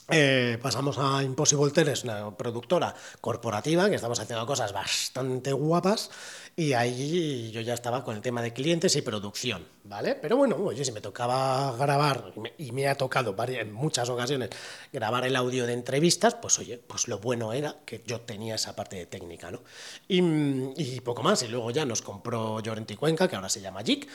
eh, 0.09 0.59
pasamos 0.61 0.97
a 0.99 1.23
Impossible 1.23 1.71
Teles, 1.71 2.03
una 2.03 2.35
productora 2.35 2.93
corporativa, 3.21 3.89
que 3.89 3.95
estamos 3.95 4.19
haciendo 4.19 4.45
cosas 4.45 4.73
bastante 4.73 5.53
guapas, 5.53 6.11
y 6.55 6.73
ahí 6.73 7.49
yo 7.51 7.61
ya 7.61 7.73
estaba 7.73 8.03
con 8.03 8.15
el 8.15 8.21
tema 8.21 8.41
de 8.41 8.53
clientes 8.53 8.95
y 8.95 9.01
producción, 9.01 9.65
¿vale? 9.85 10.13
Pero 10.15 10.37
bueno, 10.37 10.55
oye, 10.57 10.85
si 10.85 10.91
me 10.91 11.01
tocaba 11.01 11.75
grabar, 11.75 12.31
y 12.59 12.71
me, 12.71 12.87
ha 12.87 12.95
tocado 12.95 13.35
en 13.47 13.73
muchas 13.73 14.07
ocasiones 14.09 14.51
grabar 14.91 15.25
el 15.25 15.35
audio 15.35 15.65
de 15.65 15.73
entrevistas, 15.73 16.35
pues 16.35 16.59
oye, 16.59 16.77
pues 16.77 17.07
lo 17.07 17.17
bueno 17.17 17.53
era 17.53 17.77
que 17.85 18.03
yo 18.05 18.21
tenía 18.21 18.55
esa 18.55 18.75
parte 18.75 18.97
de 18.97 19.05
técnica, 19.07 19.49
¿no? 19.49 19.63
Y, 20.07 20.99
poco 21.01 21.23
más, 21.23 21.41
y 21.41 21.47
luego 21.47 21.71
ya 21.71 21.85
nos 21.85 22.01
compró 22.03 22.59
Llorenti 22.59 22.95
Cuenca, 22.95 23.27
que 23.27 23.35
ahora 23.35 23.49
se 23.49 23.61
llama 23.61 23.81
JIC, 23.83 24.07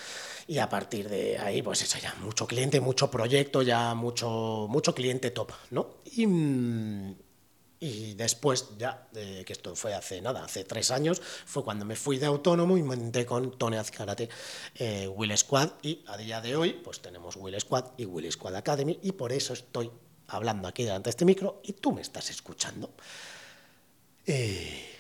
y 0.47 0.59
a 0.59 0.69
partir 0.69 1.09
de 1.09 1.39
ahí, 1.39 1.61
pues 1.61 1.83
eso 1.83 1.99
ya, 2.01 2.15
mucho 2.21 2.47
cliente, 2.47 2.81
mucho 2.81 3.11
proyecto, 3.11 3.63
ya 3.63 3.95
mucho, 3.95 4.67
mucho 4.69 4.95
cliente 4.95 5.33
top, 5.33 5.51
¿no? 5.71 5.97
Y 6.05 6.27
y 7.81 8.15
después, 8.15 8.71
ya, 8.77 9.09
que 9.13 9.53
esto 9.53 9.77
fue 9.77 9.95
hace 9.95 10.21
nada, 10.21 10.45
hace 10.45 10.65
tres 10.65 10.91
años, 10.91 11.21
fue 11.21 11.63
cuando 11.63 11.85
me 11.85 11.95
fui 11.95 12.19
de 12.19 12.27
autónomo 12.27 12.77
y 12.77 12.83
monté 12.83 13.25
con 13.25 13.57
Tony 13.57 13.77
Azcarate 13.77 14.29
eh, 14.75 15.07
Will 15.07 15.37
Squad. 15.37 15.71
Y 15.83 16.05
a 16.09 16.17
día 16.17 16.41
de 16.41 16.57
hoy, 16.57 16.73
pues 16.73 17.01
tenemos 17.01 17.37
Will 17.37 17.59
Squad 17.61 17.93
y 17.97 18.05
Will 18.05 18.31
Squad 18.33 18.57
Academy. 18.57 18.99
Y 19.03 19.13
por 19.13 19.33
eso 19.33 19.53
estoy 19.53 19.91
hablando 20.29 20.67
aquí 20.67 20.85
delante 20.85 21.09
de 21.09 21.11
este 21.11 21.25
micro 21.25 21.61
y 21.63 21.75
tú 21.75 21.93
me 21.93 22.03
estás 22.03 22.31
escuchando. 22.31 22.91
Eh, 24.27 24.98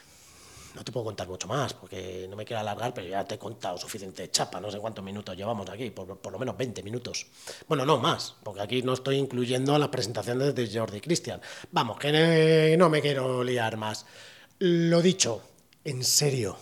no 0.74 0.84
te 0.84 0.92
puedo 0.92 1.04
contar 1.04 1.28
mucho 1.28 1.48
más 1.48 1.74
porque 1.74 2.26
no 2.28 2.36
me 2.36 2.44
quiero 2.44 2.60
alargar, 2.60 2.94
pero 2.94 3.08
ya 3.08 3.24
te 3.24 3.36
he 3.36 3.38
contado 3.38 3.78
suficiente 3.78 4.30
chapa, 4.30 4.60
no 4.60 4.70
sé 4.70 4.78
cuántos 4.78 5.04
minutos 5.04 5.36
llevamos 5.36 5.68
aquí, 5.70 5.90
por, 5.90 6.32
lo 6.32 6.38
menos 6.38 6.56
20 6.56 6.82
minutos. 6.82 7.26
Bueno, 7.66 7.84
no 7.84 7.98
más, 7.98 8.34
porque 8.42 8.60
aquí 8.60 8.82
no 8.82 8.92
estoy 8.94 9.16
incluyendo 9.16 9.76
las 9.78 9.88
presentaciones 9.88 10.54
de 10.54 10.70
Jordi 10.72 11.00
Cristian. 11.00 11.40
Vamos, 11.72 11.98
que 11.98 12.76
no 12.78 12.88
me 12.88 13.00
quiero 13.00 13.42
liar 13.42 13.76
más. 13.76 14.06
Lo 14.58 15.02
dicho, 15.02 15.42
en 15.84 16.04
serio, 16.04 16.56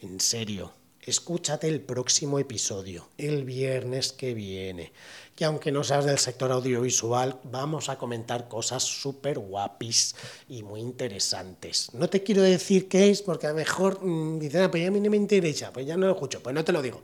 en 0.00 0.20
serio, 0.20 0.72
escúchate 1.06 1.68
el 1.68 1.80
próximo 1.80 2.38
episodio, 2.38 3.08
el 3.16 3.44
viernes 3.44 4.12
que 4.12 4.34
viene 4.34 4.92
que 5.36 5.44
aunque 5.44 5.70
no 5.70 5.84
seas 5.84 6.06
del 6.06 6.18
sector 6.18 6.50
audiovisual, 6.50 7.38
vamos 7.44 7.90
a 7.90 7.98
comentar 7.98 8.48
cosas 8.48 8.82
súper 8.82 9.38
guapis 9.38 10.16
y 10.48 10.62
muy 10.62 10.80
interesantes. 10.80 11.90
No 11.92 12.08
te 12.08 12.22
quiero 12.22 12.40
decir 12.40 12.88
qué 12.88 13.10
es, 13.10 13.20
porque 13.20 13.46
a 13.46 13.50
lo 13.50 13.56
mejor 13.56 14.02
mm, 14.02 14.38
dices, 14.38 14.62
ah, 14.62 14.70
pues 14.70 14.88
a 14.88 14.90
mí 14.90 14.98
no 14.98 15.10
me 15.10 15.18
interesa, 15.18 15.72
pues 15.74 15.86
ya 15.86 15.96
no 15.98 16.06
lo 16.06 16.12
escucho, 16.12 16.42
pues 16.42 16.54
no 16.54 16.64
te 16.64 16.72
lo 16.72 16.80
digo. 16.80 17.02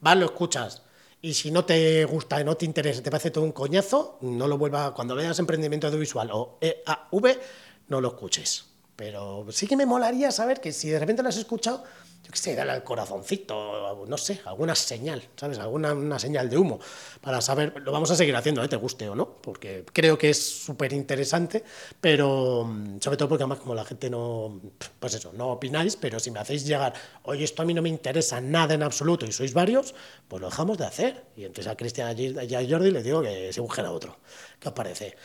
Vas, 0.00 0.16
lo 0.16 0.26
escuchas. 0.26 0.82
Y 1.22 1.34
si 1.34 1.52
no 1.52 1.64
te 1.64 2.04
gusta, 2.04 2.42
no 2.42 2.56
te 2.56 2.64
interesa, 2.64 3.00
te 3.00 3.10
parece 3.12 3.30
todo 3.30 3.44
un 3.44 3.52
coñazo, 3.52 4.18
no 4.22 4.48
lo 4.48 4.58
vuelvas, 4.58 4.90
cuando 4.92 5.14
veas 5.14 5.38
emprendimiento 5.38 5.86
audiovisual 5.86 6.30
o 6.32 6.58
EAV, 6.60 7.38
no 7.86 8.00
lo 8.00 8.08
escuches. 8.08 8.66
Pero 8.98 9.46
sí 9.52 9.68
que 9.68 9.76
me 9.76 9.86
molaría 9.86 10.32
saber 10.32 10.60
que 10.60 10.72
si 10.72 10.90
de 10.90 10.98
repente 10.98 11.22
lo 11.22 11.28
has 11.28 11.36
escuchado, 11.36 11.84
yo 12.24 12.32
qué 12.32 12.36
sé, 12.36 12.56
dale 12.56 12.72
al 12.72 12.82
corazoncito, 12.82 14.04
no 14.08 14.18
sé, 14.18 14.40
alguna 14.44 14.74
señal, 14.74 15.22
¿sabes? 15.36 15.56
Alguna 15.60 15.94
una 15.94 16.18
señal 16.18 16.50
de 16.50 16.58
humo 16.58 16.80
para 17.20 17.40
saber, 17.40 17.74
lo 17.80 17.92
vamos 17.92 18.10
a 18.10 18.16
seguir 18.16 18.34
haciendo, 18.34 18.60
¿eh? 18.60 18.66
te 18.66 18.74
guste 18.74 19.08
o 19.08 19.14
no, 19.14 19.40
porque 19.40 19.84
creo 19.92 20.18
que 20.18 20.30
es 20.30 20.64
súper 20.64 20.92
interesante, 20.92 21.62
pero 22.00 22.64
mm, 22.64 22.98
sobre 23.00 23.16
todo 23.16 23.28
porque 23.28 23.44
además 23.44 23.60
como 23.60 23.76
la 23.76 23.84
gente 23.84 24.10
no, 24.10 24.60
pues 24.98 25.14
eso, 25.14 25.32
no 25.32 25.46
opináis, 25.52 25.94
pero 25.94 26.18
si 26.18 26.32
me 26.32 26.40
hacéis 26.40 26.66
llegar, 26.66 26.92
oye, 27.22 27.44
esto 27.44 27.62
a 27.62 27.64
mí 27.64 27.74
no 27.74 27.82
me 27.82 27.90
interesa 27.90 28.40
nada 28.40 28.74
en 28.74 28.82
absoluto 28.82 29.26
y 29.26 29.30
sois 29.30 29.54
varios, 29.54 29.94
pues 30.26 30.42
lo 30.42 30.50
dejamos 30.50 30.76
de 30.76 30.86
hacer. 30.86 31.24
Y 31.36 31.44
entonces 31.44 31.70
a 31.70 31.76
Cristian 31.76 32.18
y 32.18 32.54
a 32.54 32.68
Jordi 32.68 32.90
les 32.90 33.04
digo 33.04 33.22
que 33.22 33.52
se 33.52 33.60
busquen 33.60 33.86
a 33.86 33.92
otro. 33.92 34.18
¿Qué 34.58 34.68
os 34.68 34.74
parece? 34.74 35.16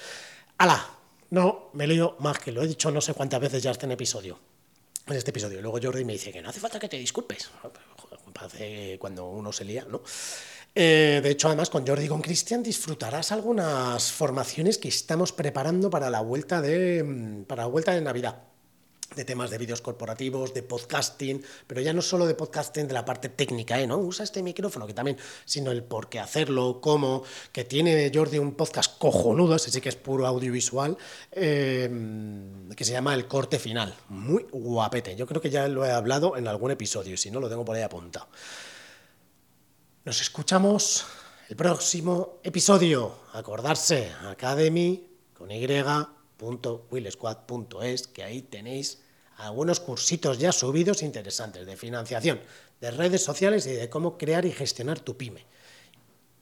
¡Hala! 0.60 1.03
No, 1.34 1.72
me 1.74 1.88
lío 1.88 2.16
más 2.20 2.38
que 2.38 2.52
lo 2.52 2.62
he 2.62 2.68
dicho 2.68 2.92
no 2.92 3.02
sé 3.02 3.16
cuántas 3.16 3.42
veces 3.42 3.64
ya 3.64 3.72
este 3.72 3.92
episodio 3.92 4.38
en 5.08 5.16
este 5.16 5.32
episodio. 5.32 5.64
Luego 5.64 5.80
Jordi 5.82 6.06
me 6.06 6.14
dice 6.14 6.32
que 6.32 6.44
no 6.44 6.50
hace 6.50 6.60
falta 6.60 6.80
que 6.80 6.88
te 6.88 6.98
disculpes. 6.98 7.50
Parece 8.32 8.98
cuando 9.00 9.26
uno 9.26 9.52
se 9.52 9.66
lía, 9.66 9.84
¿no? 9.90 10.04
Eh, 10.76 11.22
de 11.24 11.32
hecho, 11.32 11.48
además, 11.48 11.72
con 11.72 11.88
Jordi 11.88 12.06
y 12.06 12.08
con 12.08 12.22
Cristian 12.22 12.62
disfrutarás 12.62 13.32
algunas 13.32 14.12
formaciones 14.12 14.78
que 14.78 14.90
estamos 14.90 15.32
preparando 15.32 15.90
para 15.90 16.12
la 16.12 16.22
vuelta 16.22 16.62
de, 16.62 17.04
mm, 17.04 17.46
para 17.46 17.64
la 17.64 17.68
vuelta 17.68 17.94
de 17.94 18.02
Navidad 18.02 18.53
de 19.16 19.26
temas 19.26 19.50
de 19.50 19.58
vídeos 19.58 19.82
corporativos, 19.82 20.54
de 20.54 20.64
podcasting, 20.64 21.44
pero 21.68 21.82
ya 21.82 21.94
no 21.94 22.02
solo 22.02 22.26
de 22.26 22.36
podcasting 22.36 22.88
de 22.88 22.94
la 22.94 23.06
parte 23.06 23.30
técnica, 23.30 23.80
¿eh? 23.80 23.88
¿no? 23.88 23.98
Usa 23.98 24.24
este 24.24 24.44
micrófono, 24.44 24.88
que 24.88 24.94
también, 24.94 25.18
sino 25.46 25.72
el 25.72 25.84
por 25.84 26.10
qué 26.10 26.20
hacerlo, 26.20 26.80
cómo, 26.82 27.24
que 27.52 27.64
tiene 27.64 28.12
Jordi 28.14 28.40
un 28.40 28.56
podcast 28.56 28.98
cojonudo, 28.98 29.56
ese 29.56 29.72
sí 29.72 29.82
que 29.82 29.90
es 29.90 29.96
puro 29.96 30.26
audiovisual, 30.28 30.98
em, 31.32 32.70
que 32.70 32.86
se 32.86 32.92
llama 32.92 33.14
El 33.14 33.28
Corte 33.28 33.60
Final. 33.60 33.96
Muy 34.10 34.46
guapete. 34.52 35.16
Yo 35.16 35.28
creo 35.28 35.42
que 35.42 35.50
ya 35.50 35.68
lo 35.68 35.86
he 35.86 35.92
hablado 35.92 36.38
en 36.38 36.48
algún 36.48 36.72
episodio, 36.72 37.18
si 37.18 37.32
no 37.32 37.40
lo 37.40 37.50
tengo 37.50 37.66
por 37.66 37.76
ahí 37.76 37.84
apuntado. 37.84 38.28
Nos 40.06 40.20
escuchamos 40.22 41.06
el 41.50 41.56
próximo 41.56 42.40
episodio. 42.44 43.20
Acordarse, 43.34 44.12
Academy 44.28 45.08
con 45.34 45.50
y.willsquad.es, 46.52 48.08
que 48.08 48.24
ahí 48.24 48.42
tenéis 48.42 49.02
algunos 49.38 49.80
cursitos 49.80 50.38
ya 50.38 50.52
subidos 50.52 51.02
interesantes 51.02 51.66
de 51.66 51.78
financiación, 51.78 52.40
de 52.80 52.92
redes 52.92 53.24
sociales 53.24 53.66
y 53.68 53.72
de 53.72 53.90
cómo 53.90 54.18
crear 54.18 54.46
y 54.46 54.52
gestionar 54.52 55.00
tu 55.00 55.18
pyme. 55.18 55.46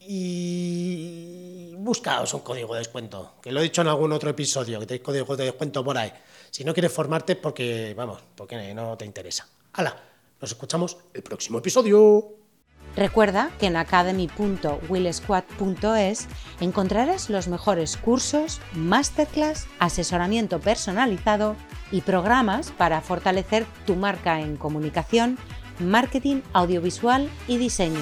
Y 0.00 1.74
buscaos 1.76 2.34
un 2.34 2.40
código 2.40 2.74
de 2.74 2.80
descuento, 2.80 3.34
que 3.40 3.52
lo 3.52 3.60
he 3.60 3.64
dicho 3.64 3.82
en 3.82 3.88
algún 3.88 4.12
otro 4.12 4.30
episodio, 4.30 4.80
que 4.80 4.86
tenéis 4.86 5.04
código 5.04 5.36
de 5.36 5.44
descuento 5.44 5.84
por 5.84 5.96
ahí. 5.96 6.12
Si 6.50 6.64
no 6.64 6.74
quieres 6.74 6.92
formarte, 6.92 7.36
porque, 7.36 7.94
vamos, 7.96 8.20
porque 8.34 8.74
no 8.74 8.96
te 8.96 9.04
interesa. 9.04 9.48
¡Hala! 9.72 9.96
Nos 10.40 10.50
escuchamos 10.50 10.96
el 11.14 11.22
próximo 11.22 11.58
episodio. 11.58 12.41
Recuerda 12.96 13.50
que 13.58 13.66
en 13.66 13.76
academy.willsquad.es 13.76 16.28
encontrarás 16.60 17.28
los 17.30 17.48
mejores 17.48 17.96
cursos, 17.96 18.60
masterclass, 18.74 19.66
asesoramiento 19.78 20.60
personalizado 20.60 21.56
y 21.90 22.02
programas 22.02 22.70
para 22.70 23.00
fortalecer 23.00 23.64
tu 23.86 23.96
marca 23.96 24.40
en 24.40 24.56
comunicación, 24.56 25.38
marketing 25.78 26.42
audiovisual 26.52 27.30
y 27.48 27.56
diseño. 27.56 28.00